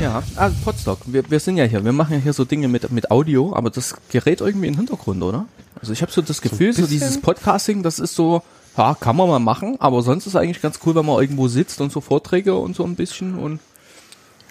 [0.00, 0.98] Ja, also Potstock.
[1.06, 3.70] Wir, wir sind ja hier, wir machen ja hier so Dinge mit, mit Audio, aber
[3.70, 5.46] das gerät irgendwie in den Hintergrund, oder?
[5.80, 8.42] Also ich habe so das Gefühl, so, dieses Podcasting, das ist so,
[8.76, 11.80] ja, kann man mal machen, aber sonst ist eigentlich ganz cool, wenn man irgendwo sitzt
[11.80, 13.58] und so Vorträge und so ein bisschen und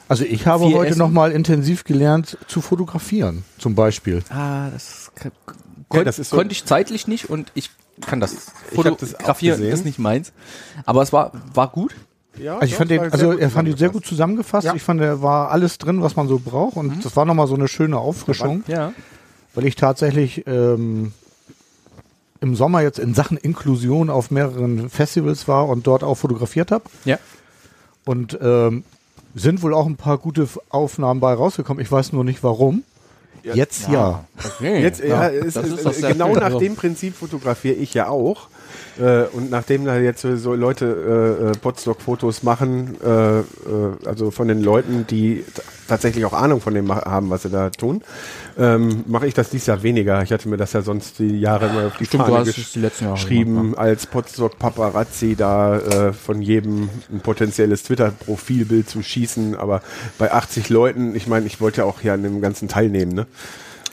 [0.10, 4.22] Also ich habe heute nochmal intensiv gelernt zu fotografieren, zum Beispiel.
[4.30, 5.12] ah, das,
[5.90, 7.70] kon Ja, das ist so- konnte ich zeitlich nicht und ich
[8.02, 9.74] kann das hab das fotografieren, gesehen.
[9.74, 10.32] ist nicht meins.
[10.86, 11.94] Aber es war, war gut.
[12.38, 14.66] Ja, Also ich fand den, also er fand ihn sehr gut zusammengefasst.
[14.66, 14.74] Ja.
[14.76, 16.78] Ich fand, er war alles drin, was man so braucht.
[16.78, 18.94] Und das war nochmal so eine schöne Auffrischung, Ja.
[19.56, 21.12] weil ich tatsächlich ähm,
[22.40, 26.86] im Sommer jetzt in Sachen Inklusion auf mehreren Festivals war und dort auch fotografiert habe.
[27.04, 27.18] Ja.
[28.06, 28.84] Und ähm,
[29.36, 31.84] sind wohl auch ein paar gute Aufnahmen bei rausgekommen.
[31.84, 32.84] Ich weiß nur nicht warum.
[33.44, 34.26] Jetzt ja.
[34.58, 34.82] Okay.
[34.82, 37.94] Jetzt, ja, es, das es, ist doch sehr genau nach Also- dem Prinzip fotografiere ich
[37.94, 38.48] ja auch.
[39.00, 43.44] Äh, und nachdem da jetzt so- Leute äh, äh, Potstock-Fotos machen, äh, äh,
[44.06, 45.46] also von den Leuten, die
[45.90, 48.02] tatsächlich auch Ahnung von dem haben, was sie da tun,
[48.58, 50.22] ähm, mache ich das dies Jahr weniger.
[50.24, 52.80] Ich hatte mir das ja sonst die Jahre immer auf die Stimmt, Fahne es die
[52.80, 59.56] letzten Jahre geschrieben, als Potstock-Paparazzi da äh, von jedem ein potenzielles Twitter-Profilbild zu schießen.
[59.56, 59.82] Aber
[60.18, 63.28] bei 80 Leuten, ich meine, ich wollte ja auch hier an dem Ganzen teilnehmen, ne?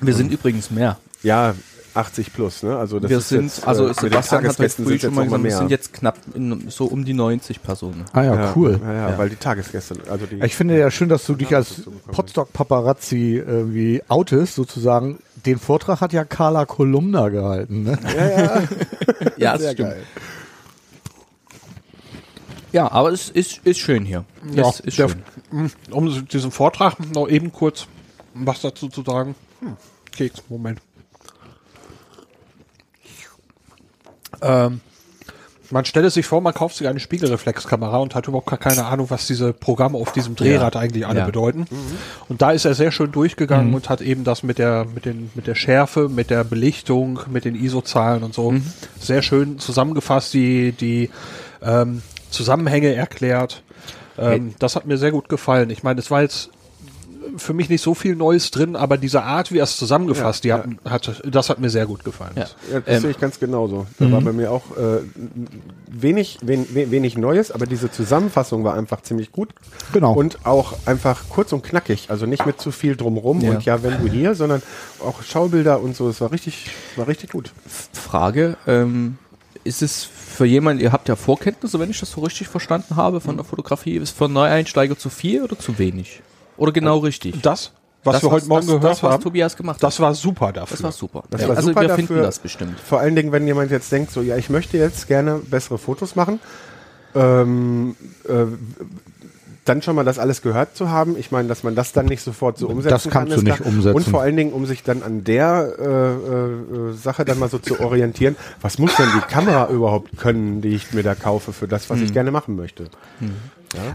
[0.00, 0.98] Wir sind übrigens mehr.
[1.22, 1.54] Ja,
[1.96, 2.76] 80 plus, ne?
[2.76, 5.00] Also das wir ist sind, jetzt, äh, also den Sebastian hat heute Tagesgästen früh sind
[5.00, 8.04] schon jetzt mal gesagt, wir sind jetzt knapp in, so um die 90 Personen.
[8.12, 8.78] Ah ja, cool.
[8.82, 9.18] Ja, ja, Ja.
[9.18, 10.42] weil die Tagesgäste, also die.
[10.44, 12.12] Ich finde ja schön, dass du dich als dazu bekommen.
[12.12, 15.18] Potstock-Paparazzi irgendwie outest, sozusagen.
[15.44, 17.84] Den Vortrag hat ja Carla Kolumna gehalten.
[17.84, 17.98] Ne?
[19.36, 19.94] Ja, das stimmt.
[22.72, 24.24] Ja, aber es ist, ist schön hier.
[24.52, 25.70] Ja, es ist der, schön.
[25.90, 27.86] um diesen Vortrag noch eben kurz
[28.34, 29.34] was dazu zu sagen.
[29.60, 29.76] Hm,
[30.12, 30.80] Keks, Moment.
[34.42, 34.80] Ähm,
[35.70, 39.10] man stelle sich vor, man kauft sich eine Spiegelreflexkamera und hat überhaupt gar keine Ahnung,
[39.10, 41.26] was diese Programme auf diesem Drehrad eigentlich alle Ja.
[41.26, 41.66] bedeuten.
[42.28, 45.30] Und da ist er sehr schön durchgegangen und hat eben das mit der, mit den,
[45.34, 48.54] mit der Schärfe, mit der Belichtung, mit den ISO-Zahlen und so
[49.00, 51.10] sehr schön zusammengefasst, die, die
[51.62, 53.62] ähm, Zusammenhänge erklärt.
[54.18, 55.70] Ähm, Das hat mir sehr gut gefallen.
[55.70, 56.50] Ich meine, es war jetzt
[57.36, 60.58] für mich nicht so viel Neues drin, aber diese Art, wie er es zusammengefasst, Ja,
[60.58, 62.32] die hat, hat, das hat mir sehr gut gefallen.
[62.36, 62.42] Ja.
[62.72, 63.86] ja, das Ähm, sehe ich ganz genauso.
[63.98, 65.00] Da war bei mir auch äh,
[65.88, 69.50] wenig, wen, we- wenig Neues, aber diese Zusammenfassung war einfach ziemlich gut.
[69.92, 70.12] Genau.
[70.14, 73.50] Und auch einfach kurz und knackig, also nicht mit zu viel drumrum Ja.
[73.52, 74.62] und ja, wenn du hier, sondern
[75.04, 76.08] auch Schaubilder und so.
[76.08, 77.52] Es war richtig, war richtig gut.
[77.92, 79.18] Frage, ähm,
[79.64, 83.20] ist es für jemanden, ihr habt ja Vorkenntnisse, wenn ich das so richtig verstanden habe,
[83.20, 86.20] von der Fotografie, ist es für Neueinsteiger zu viel oder zu wenig?
[86.56, 87.40] Oder genau richtig?
[87.42, 87.72] Das,
[88.04, 90.14] was Das, wir heute Morgen das, gehört das, was haben, Tobias gemacht hat, das war
[90.14, 90.76] super dafür.
[90.76, 91.24] das war super.
[91.30, 92.06] Das Ja, war also super wir dafür.
[92.06, 92.78] finden das bestimmt.
[92.80, 96.14] Vor allen Dingen, wenn jemand jetzt denkt, so, ja, ich möchte jetzt gerne bessere Fotos
[96.16, 96.38] machen,
[97.14, 97.96] ähm,
[98.28, 98.44] äh,
[99.64, 101.16] dann schon mal das alles gehört zu haben.
[101.18, 103.12] Ich meine, dass man das dann nicht sofort so umsetzen Das kann.
[103.28, 103.68] kannst ist du nicht klar.
[103.68, 103.96] umsetzen.
[103.96, 107.58] Und vor allen Dingen, um sich dann an der äh, äh, Sache dann mal so
[107.58, 111.66] zu orientieren, was muss denn die Kamera überhaupt können, die ich mir da kaufe für
[111.66, 112.84] das, was ich gerne machen möchte.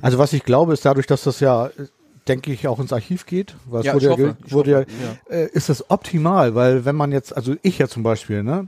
[0.02, 1.69] Also was ich glaube, ist dadurch, dass das ja, äh,
[2.28, 4.88] denke ich, auch ins Archiv geht, weil es Ja, wurde ja, hoffe, wurde hoffe,
[5.30, 8.68] ja, Äh, ist das optimal, weil wenn man jetzt, also ich ja zum Beispiel, ne,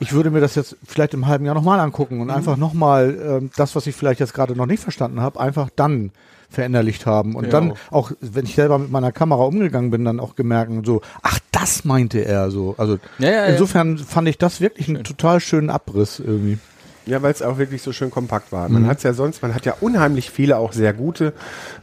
[0.00, 2.20] ich würde mir das jetzt vielleicht im halben Jahr nochmal angucken Mhm.
[2.22, 5.70] und einfach nochmal ähm, das, was ich vielleicht jetzt gerade noch nicht verstanden habe, einfach
[5.74, 6.10] dann
[6.50, 10.36] verinnerlicht haben und dann auch, wenn ich selber mit meiner Kamera umgegangen bin, dann auch
[10.36, 12.74] gemerkt, so, ach, das meinte er so.
[12.78, 13.44] Also Ja, ja, ja.
[13.46, 16.58] insofern fand ich das wirklich einen total schönen Abriss irgendwie.
[17.06, 18.68] Ja, weil es auch wirklich so schön kompakt war.
[18.68, 21.34] Man hat es ja sonst, man hat ja unheimlich viele auch sehr gute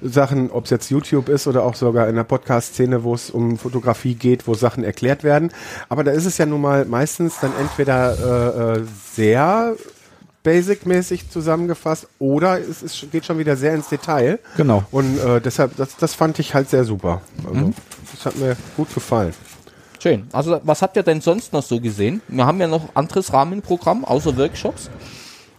[0.02, 3.58] Sachen, ob es jetzt YouTube ist oder auch sogar in der Podcast-Szene, wo es um
[3.58, 5.52] Fotografie geht, wo Sachen erklärt werden.
[5.90, 9.76] Aber da ist es ja nun mal meistens dann entweder äh, äh, sehr
[10.44, 14.40] basic-mäßig zusammengefasst oder es ist, geht schon wieder sehr ins Detail.
[14.58, 14.84] Genau.
[14.92, 17.22] Und äh, deshalb, das, das fand ich halt sehr super.
[17.48, 17.74] Also, Mhm.
[18.14, 19.34] Das hat mir gut gefallen.
[20.02, 20.28] Schön.
[20.32, 22.22] Also was habt ihr denn sonst noch so gesehen?
[22.28, 24.90] Wir haben ja noch anderes Rahmenprogramm außer Workshops.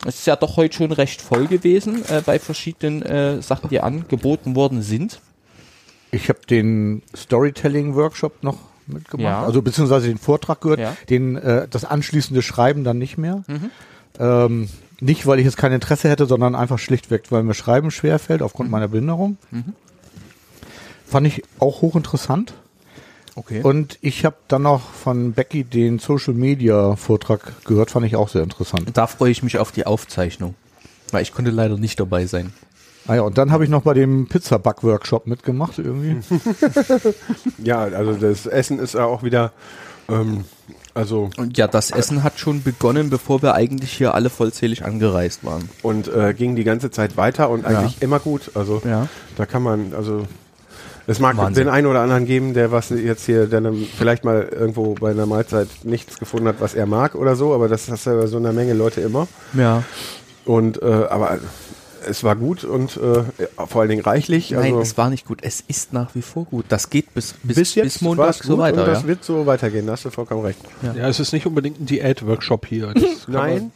[0.05, 3.79] Es ist ja doch heute schon recht voll gewesen äh, bei verschiedenen äh, Sachen, die
[3.81, 5.21] angeboten worden sind.
[6.11, 9.45] Ich habe den Storytelling-Workshop noch mitgemacht, Ja.
[9.45, 10.97] also beziehungsweise den Vortrag gehört, Ja.
[11.09, 13.45] den äh, das anschließende Schreiben dann nicht mehr.
[14.19, 14.69] Ähm,
[15.01, 18.71] nicht, weil ich jetzt kein Interesse hätte, sondern einfach schlichtweg, weil mir Schreiben schwerfällt aufgrund
[18.73, 19.37] meiner Behinderung.
[21.07, 22.55] Fand ich auch hochinteressant.
[23.35, 23.63] Okay.
[23.63, 28.29] Und ich habe dann noch von Becky den Social Media Vortrag gehört, fand ich auch
[28.29, 28.91] sehr interessant.
[28.95, 30.55] da freue ich mich auf die Aufzeichnung.
[31.11, 32.53] Weil ich konnte leider nicht dabei sein.
[33.07, 36.17] Ah ja, und dann habe ich noch bei dem Pizza-Back-Workshop mitgemacht irgendwie.
[37.59, 39.53] Ja, also das Essen ist ja auch wieder,
[40.09, 40.45] ähm,
[40.95, 45.45] also Und ja, das Essen hat schon begonnen, bevor wir eigentlich hier alle vollzählig angereist
[45.45, 45.69] waren.
[45.83, 48.51] und äh, ging die ganze Zeit weiter und eigentlich immer gut.
[48.55, 49.09] Also Ja.
[49.37, 50.27] da kann man, also
[51.07, 51.65] es mag Wahnsinn.
[51.65, 55.11] den einen oder anderen geben, der was jetzt hier, der dann vielleicht mal irgendwo bei
[55.11, 58.17] einer Mahlzeit nichts gefunden hat, was er mag oder so, aber das hast du ja
[58.17, 59.27] bei so einer Menge Leute immer.
[59.55, 59.83] Ja.
[60.45, 61.39] Und äh, aber
[62.05, 63.23] es war gut und äh,
[63.69, 64.51] vor allen Dingen reichlich.
[64.51, 65.39] Nein, also es war nicht gut.
[65.43, 66.65] Es ist nach wie vor gut.
[66.69, 68.81] Das geht bis, bis, bis jetzt bis Montag so gut weiter.
[68.83, 69.07] und das Ja?
[69.09, 69.87] wird so weitergehen.
[69.87, 70.59] Da hast du vollkommen recht.
[70.83, 72.93] Ja, es ist nicht unbedingt ein Diät-Workshop hier.
[72.93, 73.71] Das kann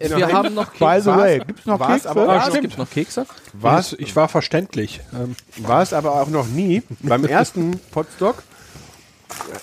[0.00, 1.02] Nein, Wir haben noch By Kekse.
[1.02, 2.10] the way, gibt's noch war's Kekse?
[2.10, 3.26] aber Ja, es noch, gibt noch Kekse.
[3.52, 5.00] War's, ich war verständlich.
[5.12, 6.82] Ähm, war es aber auch noch nie.
[7.00, 8.42] Beim ersten Potstock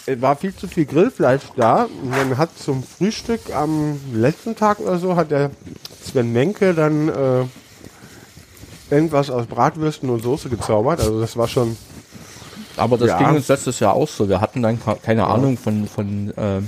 [0.07, 1.83] äh, war viel zu viel Grillfleisch da.
[1.83, 5.51] Und dann hat zum Frühstück am letzten Tag oder so hat der
[6.03, 7.45] Sven Menke dann äh,
[8.93, 10.99] irgendwas aus Bratwürsten und Soße gezaubert.
[10.99, 11.77] Also das war schon
[12.75, 13.17] Aber das Ja.
[13.19, 14.27] ging uns letztes Jahr auch so.
[14.27, 16.67] Wir hatten dann keine Ahnung von, von ähm,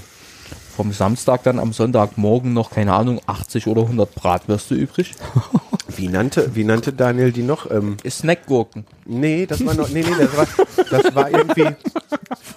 [0.77, 5.15] vom Samstag dann am Sonntagmorgen noch, keine Ahnung, 80 oder 100 Bratwürste übrig.
[5.95, 7.71] Wie nannte, wie nannte Daniel die noch?
[7.71, 8.85] Ähm, Snackgurken.
[9.05, 10.45] nee, das war noch, nee, nee, das war,
[10.91, 11.69] das war irgendwie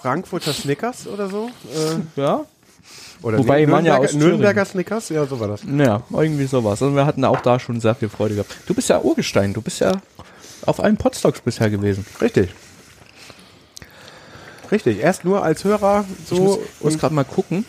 [0.01, 1.49] Frankfurter Snickers oder so.
[1.73, 2.41] Äh, Ja.
[3.23, 4.13] oder Wobei, nee, die waren ja Nürnberger, aus.
[4.13, 5.61] Nürnberger Snickers, ja, so war das.
[5.63, 6.81] Ja, irgendwie sowas.
[6.83, 8.55] Und wir hatten auch da schon sehr viel Freude gehabt.
[8.67, 9.53] Du bist ja Urgestein.
[9.53, 9.93] Du bist ja
[10.67, 12.05] auf allen Podstocks bisher gewesen.
[12.21, 12.53] Richtig.
[14.71, 17.65] Richtig, erst nur als Hörer Ich muss, so muss gerade mal gucken.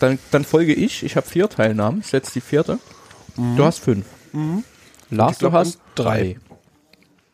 [0.00, 1.02] Dann, dann folge ich.
[1.02, 2.00] Ich habe vier Teilnahmen.
[2.00, 2.78] Ist jetzt die vierte.
[3.36, 4.04] Du hast fünf.
[5.10, 6.36] Lars, Ich glaub, du hast drei.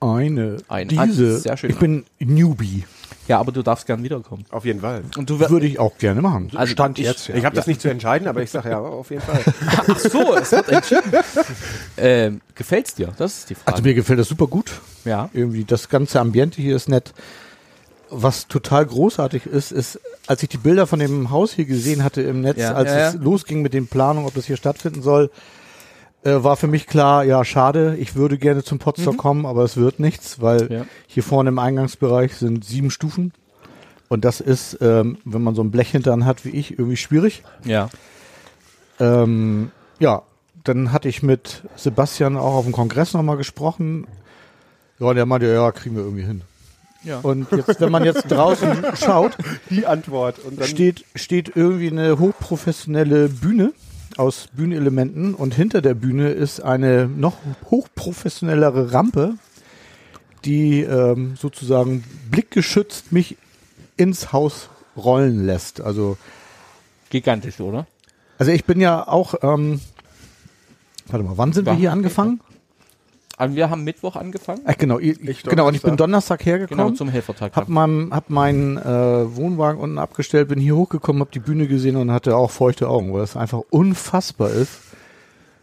[0.01, 0.57] Eine.
[0.69, 1.35] Ein- Diese.
[1.37, 1.71] ah, sehr schön.
[1.71, 2.85] Ich bin Newbie.
[3.29, 4.45] Ja, aber du darfst gern wiederkommen.
[4.51, 5.03] auf jeden Fall.
[5.17, 6.51] Und du Würde ich auch gerne machen.
[6.57, 7.37] also Stand ich, jetzt, ja.
[7.37, 9.41] Ich habe das nicht zu entscheiden, aber ich sage ja, auf jeden Fall.
[9.67, 11.13] Ach so, es wird entschieden.
[11.97, 13.13] ähm, gefällt's dir?
[13.19, 13.73] Das ist die Frage.
[13.73, 14.73] Also mir gefällt das super gut.
[15.05, 15.29] ja.
[15.33, 17.13] Irgendwie das ganze Ambiente hier ist nett.
[18.11, 22.23] Was total großartig ist, ist, als ich die Bilder von dem Haus hier gesehen hatte
[22.23, 23.21] im Netz, Ja, als ja, es ja.
[23.21, 25.31] losging mit den Planungen, ob das hier stattfinden soll,
[26.25, 29.77] äh, war für mich klar, ja, schade, ich würde gerne zum Potsdam kommen, aber es
[29.77, 30.85] wird nichts, weil Mhm.
[31.07, 33.33] Hier vorne im Eingangsbereich sind sieben Stufen.
[34.09, 37.43] Und das ist, ähm, wenn man so ein Blech hintern hat wie ich, irgendwie schwierig.
[37.65, 37.89] Ja.
[38.99, 40.23] Ähm, ja,
[40.65, 44.07] dann hatte ich mit Sebastian auch auf dem Kongress nochmal gesprochen.
[44.99, 46.43] Ja, und der meinte, ja, kriegen wir irgendwie hin.
[47.03, 47.21] Ja.
[47.21, 49.37] Und jetzt, wenn man jetzt draußen schaut,
[49.71, 50.39] Die Antwort.
[50.39, 53.73] Und dann steht, steht irgendwie eine hochprofessionelle Bühne
[54.17, 57.37] aus Bühnenelementen und hinter der Bühne ist eine noch
[57.71, 59.35] hochprofessionellere Rampe,
[60.45, 63.37] die ähm, sozusagen blickgeschützt mich
[63.97, 65.81] ins Haus rollen lässt.
[65.81, 66.19] Also
[67.11, 67.87] Gigantisch, oder?
[68.39, 69.81] Also ich bin ja auch, ähm,
[71.09, 71.79] warte mal, wann sind wir Wann?
[71.79, 72.41] hier angefangen?
[73.41, 74.61] Also wir haben Mittwoch angefangen.
[74.67, 76.45] Ach, genau, ich, Ich genau, und ich bin Donnerstag.
[76.45, 77.57] Hergekommen, Genau, zum Helfertag.
[77.57, 78.83] hab, mein, hab meinen äh,
[79.37, 83.13] Wohnwagen unten abgestellt, bin hier hochgekommen, hab die Bühne gesehen und hatte auch feuchte Augen,
[83.13, 84.73] weil das einfach unfassbar ist,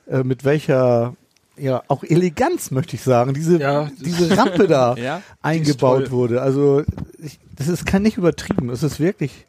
[0.07, 1.13] äh, mit welcher,
[1.55, 6.41] ja, auch Eleganz, möchte ich sagen, diese, Ja, diese Rampe da Ja, eingebaut wurde.
[6.41, 6.83] Also
[7.19, 9.45] ich, das ist kann nicht übertrieben, es ist wirklich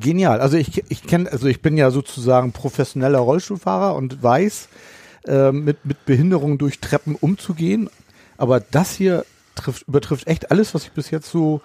[0.00, 0.40] genial.
[0.40, 4.68] Also ich, ich kenne, also ich bin ja sozusagen professioneller Rollstuhlfahrer und weiß,
[5.26, 7.88] äh, mit, mit Behinderungen durch Treppen umzugehen.
[8.36, 11.60] Aber das hier trifft, übertrifft echt alles, was ich bis jetzt so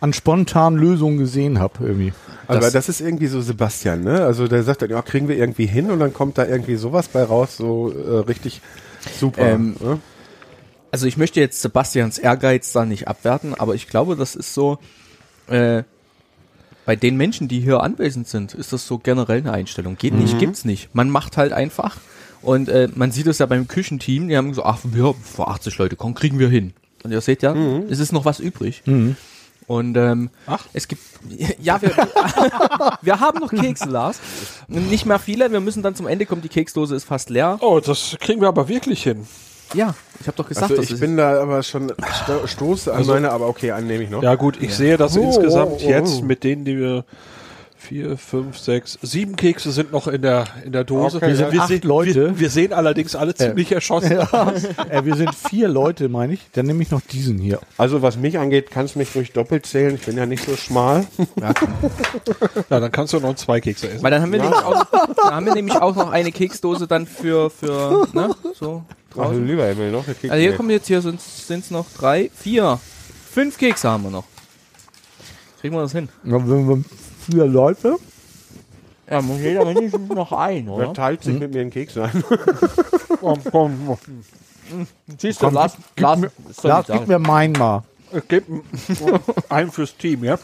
[0.00, 2.12] an spontanen Lösungen gesehen habe irgendwie.
[2.46, 4.24] Aber Das- das, ist irgendwie so Sebastian, ne?
[4.24, 7.08] Also der sagt dann, ja, kriegen wir irgendwie hin und dann kommt da irgendwie sowas
[7.08, 8.60] bei raus, so äh, richtig
[9.18, 9.42] super.
[9.42, 10.00] Ähm, ne?
[10.90, 14.78] Also ich möchte jetzt Sebastians Ehrgeiz da nicht abwerten, aber ich glaube, das ist so,
[15.48, 15.82] äh,
[16.86, 19.96] bei den Menschen, die hier anwesend sind, ist das so generell eine Einstellung.
[19.96, 20.94] Geht nicht, gibt's nicht.
[20.94, 21.96] Man macht halt einfach.
[22.44, 25.78] Und äh, man sieht es ja beim Küchenteam, die haben gesagt, ach, wir vor 80
[25.78, 26.74] Leute, komm, kriegen wir hin.
[27.02, 27.54] Und ihr seht ja,
[27.88, 28.82] es ist noch was übrig.
[29.66, 30.66] Und ähm, Ach.
[30.72, 31.02] es gibt
[31.60, 31.90] ja wir,
[33.02, 34.20] wir haben noch Kekse, Lars.
[34.68, 35.50] Nicht mehr viele.
[35.50, 36.42] Wir müssen dann zum Ende kommen.
[36.42, 37.58] Die Keksdose ist fast leer.
[37.60, 39.26] Oh, das kriegen wir aber wirklich hin.
[39.72, 42.92] Ja, ich habe doch gesagt, Also das ich ist bin da aber schon sto stoße
[42.92, 44.22] an meine, aber okay, annehme ich noch.
[44.22, 46.24] Ja gut, ich sehe, dass Oh, insgesamt oh, oh, jetzt oh.
[46.24, 47.04] mit denen, die wir
[47.84, 51.18] vier, fünf, sechs, sieben Kekse sind noch in der in der Dose.
[51.18, 51.52] Okay, wir, ja.
[51.52, 52.30] wir, Acht sehen, Leute.
[52.30, 54.18] Wir, wir sehen allerdings alle ziemlich erschossen.
[54.32, 54.64] aus.
[54.88, 56.40] äh, wir sind vier Leute, meine ich.
[56.52, 57.60] Dann nehme ich noch diesen hier.
[57.76, 59.94] Also was mich angeht, kannst mich ruhig doppelt zählen.
[59.94, 61.06] Ich bin ja nicht so schmal.
[62.70, 64.02] Ja, dann kannst du noch zwei Kekse essen.
[64.02, 67.06] Weil dann haben wir, nämlich auch, dann haben wir nämlich auch noch eine Keksdose dann
[67.06, 69.46] für, für ne, so Also draußen.
[69.46, 70.06] lieber Himmel noch.
[70.06, 72.78] das kriegt Also hier kommen jetzt hier sind es noch drei, vier,
[73.30, 74.24] fünf Kekse haben wir noch.
[75.60, 76.08] Kriegen wir das hin?
[76.24, 76.84] Ja, wenn wir
[77.30, 77.96] vier Leute.
[79.10, 82.24] Ja, muss jeder mindestens noch ein, Wer teilt sich mit mir einen Keks ein?
[83.20, 83.98] Komm, komm,
[85.18, 87.08] Siehst Komm, Lars, gib Lars, mir- das soll Lars, ich gib sagen.
[87.12, 87.82] mir meinen mal.
[88.12, 88.44] ich geb
[89.50, 90.38] einen fürs Team, ja?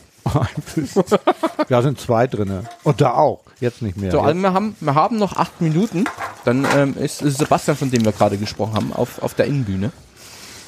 [1.69, 2.64] da sind zwei drinne.
[2.85, 3.40] Und da auch.
[3.61, 4.11] Jetzt nicht mehr.
[4.11, 6.05] So, Jetzt- also wir haben, wir haben noch acht Minuten.
[6.45, 9.90] Dann ähm, ist, ist Sebastian, von dem wir gerade gesprochen haben, auf, auf der Innenbühne.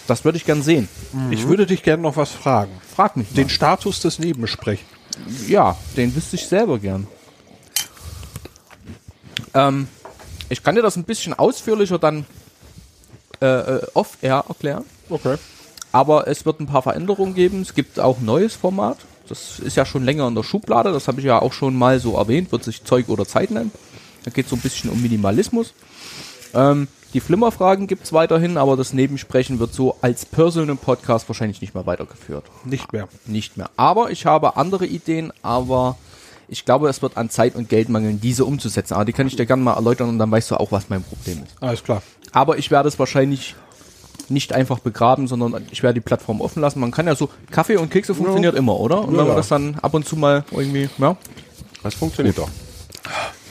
[0.06, 0.88] Das würde ich gern sehen.
[1.30, 2.72] Ich würde dich gerne noch was fragen.
[2.96, 3.32] Frag mich.
[3.34, 4.88] Den Status des Nebensprechens.
[5.46, 7.06] Ja, den wüsste ich selber gern.
[9.54, 9.88] Ähm,
[10.48, 12.26] ich kann dir das ein bisschen ausführlicher dann
[13.40, 14.84] äh, äh, off-air erklären.
[15.08, 15.36] Okay.
[15.90, 17.62] Aber es wird ein paar Veränderungen geben.
[17.62, 18.98] Es gibt auch ein neues Format.
[19.28, 20.92] Das ist ja schon länger in der Schublade.
[20.92, 22.52] Das habe ich ja auch schon mal so erwähnt.
[22.52, 23.72] Wird sich Zeug oder Zeit nennen.
[24.24, 25.74] Da geht es so ein bisschen um Minimalismus.
[26.54, 31.60] Ähm, die Flimmerfragen gibt es weiterhin, aber das Nebensprechen wird so als Personal Podcast wahrscheinlich
[31.60, 32.44] nicht mehr weitergeführt.
[32.64, 33.08] Nicht mehr.
[33.26, 33.70] Nicht mehr.
[33.76, 35.96] Aber ich habe andere Ideen, aber
[36.48, 38.94] ich glaube, es wird an Zeit und Geld mangeln, diese umzusetzen.
[38.94, 41.02] Aber die kann ich dir gerne mal erläutern und dann weißt du auch, was mein
[41.02, 41.62] Problem ist.
[41.62, 42.02] Alles klar.
[42.32, 43.54] Aber ich werde es wahrscheinlich
[44.28, 46.80] nicht einfach begraben, sondern ich werde die Plattform offen lassen.
[46.80, 49.02] Man kann ja so, Kaffee und Kekse funktioniert immer, oder?
[49.02, 49.24] Und wenn Ja.
[49.26, 51.16] man das dann ab und zu mal irgendwie, ja,
[51.82, 52.48] Das funktioniert doch.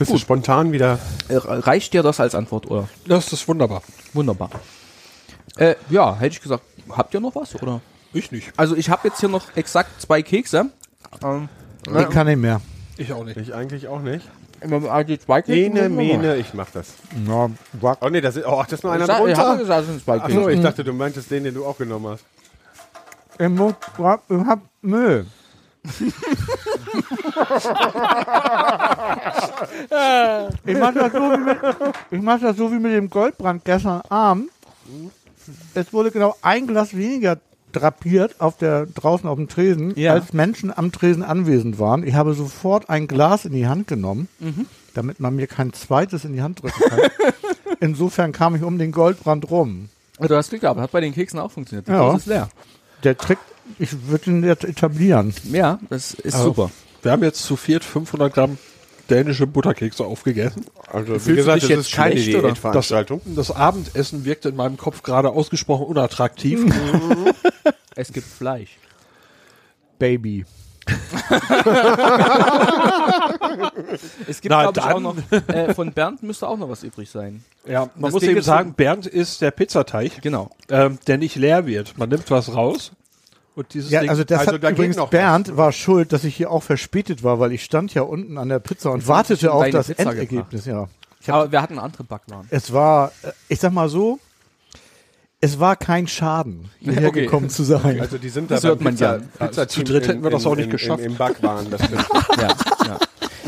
[0.01, 0.99] Bist du spontan wieder?
[1.29, 2.87] äh, reicht dir das als Antwort, oder?
[3.05, 3.81] Das ist wunderbar.
[4.13, 4.49] Wunderbar.
[5.57, 7.81] Äh, ja, hätte ich gesagt, habt ihr noch was, oder?
[8.13, 8.51] Ich nicht.
[8.57, 10.71] Also ich habe jetzt hier noch exakt zwei Kekse.
[11.23, 11.49] Ähm,
[11.87, 12.61] Ich kann nicht mehr.
[12.97, 13.37] Ich auch nicht.
[13.37, 14.27] Ich eigentlich auch nicht.
[14.61, 15.89] die zwei Kekse Ene.
[15.89, 16.87] Mene, ich mach das.
[17.27, 17.97] Ja, wack.
[18.01, 19.57] Oh nee, das ist, oh, das ist noch einer Ich sag- ich habe drunter.
[19.63, 20.51] gesagt, es sind zwei Achso, Kekse.
[20.51, 22.23] ich dachte, du meintest den, den du auch genommen hast.
[23.39, 25.25] Ich, muss, ich hab Müll.
[30.65, 31.57] Ich mach das so wie mit,
[32.11, 34.49] ich mach das so wie mit dem Goldbrand gestern Abend.
[35.73, 37.37] Es wurde genau ein Glas weniger
[37.71, 40.13] drapiert auf der draußen auf dem Tresen, Ja.
[40.13, 42.05] als Menschen am Tresen anwesend waren.
[42.05, 44.27] Ich habe sofort ein Glas in die Hand genommen,
[44.93, 46.99] damit man mir kein zweites in die Hand drücken kann.
[47.79, 49.89] Insofern kam ich um den Goldbrand rum.
[50.19, 51.87] Du hast Glück gehabt, hat bei den Keksen auch funktioniert.
[51.87, 52.15] Die Ja.
[52.15, 52.49] Ist leer.
[53.03, 53.39] Der Trick,
[53.79, 55.33] ich würde ihn jetzt etablieren.
[55.51, 56.71] Ja, das ist Also, super.
[57.01, 58.57] Wir haben jetzt zu viert 500 Gramm
[59.09, 60.65] dänische Butterkekse aufgegessen.
[60.91, 62.15] Also, wie gesagt, das jetzt ist keine?
[62.15, 63.21] Diätveranstaltung.
[63.35, 66.59] Das Abendessen wirkte in meinem Kopf gerade ausgesprochen unattraktiv.
[67.93, 68.77] Es gibt Fleisch.
[69.99, 70.45] Baby.
[74.27, 75.15] Es gibt, glaube ich, auch noch,
[75.47, 77.43] äh, von Bernd müsste auch noch was übrig sein.
[77.67, 80.49] ja, man Das muss Ding eben sagen, Bernd ist der Pizzateig, Genau.
[80.69, 81.97] ähm, der nicht leer wird.
[81.97, 82.91] Man nimmt was raus
[83.61, 86.35] und dieses Ja, Ding also das also hat übrigens noch Bernd war schuld, dass ich
[86.35, 89.49] hier auch verspätet war, weil ich stand ja unten an der Pizza und wartete schon
[89.49, 90.87] auf das Pizza Endergebnis, ja.
[91.27, 92.47] Aber wir hatten andere Backwaren.
[92.49, 94.19] Es war, äh, ich sag mal so,
[95.39, 97.21] es war kein Schaden, hierher Okay.
[97.25, 97.99] gekommen zu sein.
[97.99, 99.29] Also die sind Das da hört beim man Pizza, gern.
[99.49, 101.03] Pizza Zu dritt hätten wir das auch nicht geschafft.
[101.03, 101.81] Im, Im Backwaren, das
[102.37, 102.97] ja, ja.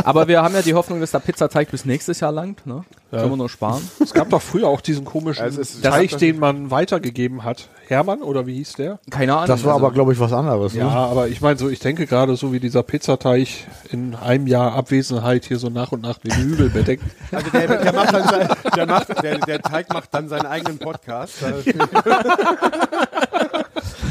[0.03, 2.65] Aber wir haben ja die Hoffnung, dass der Pizzateig bis nächstes Jahr langt.
[2.65, 2.83] Ne?
[3.11, 3.87] Können wir nur sparen.
[4.01, 7.69] Es gab doch früher auch diesen komischen Also Teig, den man weitergegeben hat.
[7.87, 8.99] Hermann oder wie hieß der?
[9.09, 9.47] Keine Ahnung.
[9.47, 10.73] Das war also, aber, glaube ich, was anderes.
[10.73, 10.91] Ja, Ne?
[10.91, 13.47] aber ich meine so, ich denke gerade so wie dieser Pizzateig
[13.91, 17.03] in einem Jahr Abwesenheit hier so nach und nach den Hügel bedeckt.
[17.31, 20.77] Also der, der, macht dann sein, der, macht, der, der Teig macht dann seinen eigenen
[20.79, 21.33] Podcast.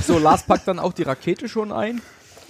[0.07, 2.03] So, Lars packt dann auch die Rakete schon ein.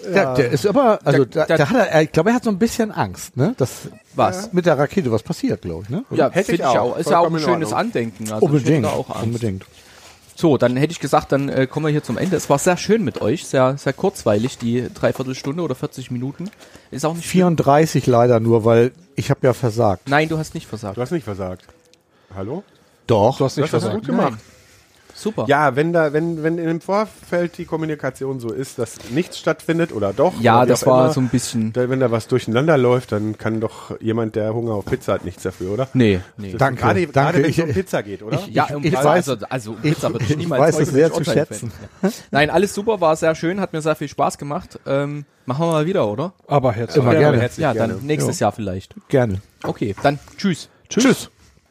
[0.04, 2.50] Der, der ist aber, also der, der- der hat er, ich glaube, er hat so
[2.50, 3.54] ein bisschen Angst, ne?
[3.58, 4.52] Das Was?
[4.52, 6.04] mit der Rakete was passiert, glaube ich, ne?
[6.10, 6.92] Ja, Hätte finde ich ich auch.
[6.94, 6.98] auch.
[6.98, 7.72] Ist ja auch ein schönes Ordnung.
[7.74, 8.32] Andenken.
[8.32, 9.22] Also Unbedingt, da auch Angst.
[9.24, 9.64] unbedingt.
[10.34, 12.36] So, dann hätte ich gesagt, dann äh, kommen wir hier zum Ende.
[12.36, 16.50] Es war sehr schön mit euch, sehr, sehr kurzweilig, die Dreiviertelstunde oder 40 Minuten.
[16.90, 17.56] Ist auch nicht schlimm.
[17.56, 20.08] 34 leider nur, weil ich habe ja versagt.
[20.08, 20.96] Nein, du hast nicht versagt.
[20.96, 21.66] Du hast nicht versagt.
[22.34, 22.64] Hallo?
[23.06, 23.38] Doch.
[23.38, 24.06] Du hast nicht Das hast du versagt.
[24.06, 24.38] gut gemacht.
[25.22, 25.44] Super.
[25.48, 30.12] Ja, wenn da, wenn, wenn im Vorfeld die Kommunikation so ist, dass nichts stattfindet oder
[30.12, 30.32] doch.
[30.40, 31.72] Ja, oder das war immer, so ein bisschen.
[31.72, 35.24] da, wenn da was durcheinander läuft, dann kann doch jemand, der Hunger auf Pizza hat,
[35.24, 35.88] nichts dafür, oder?
[35.94, 36.54] Nee, nee.
[36.58, 37.12] Danke, Gerade, danke.
[37.12, 38.40] gerade wenn es Ich- um Pizza geht, oder?
[38.50, 40.60] Ja, Ich- um ich Pizza, weiß- also, also um ich- Pizza würde ich ich niemals
[40.62, 41.72] weiß heute es sehr zu schätzen.
[42.02, 42.10] Ja.
[42.30, 44.78] Nein, alles super, war sehr schön, hat mir sehr viel Spaß gemacht.
[44.86, 46.32] Ähm, machen wir mal wieder, oder?
[46.46, 47.40] Aber herzlich Immer gerne.
[47.40, 47.94] herzlich Ja, gerne.
[47.94, 48.94] dann nächstes Jahr vielleicht.
[49.08, 49.40] Gerne.
[49.62, 50.68] Okay, dann tschüss.
[50.88, 51.30] Tschüss.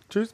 [0.10, 0.34] Tschüss.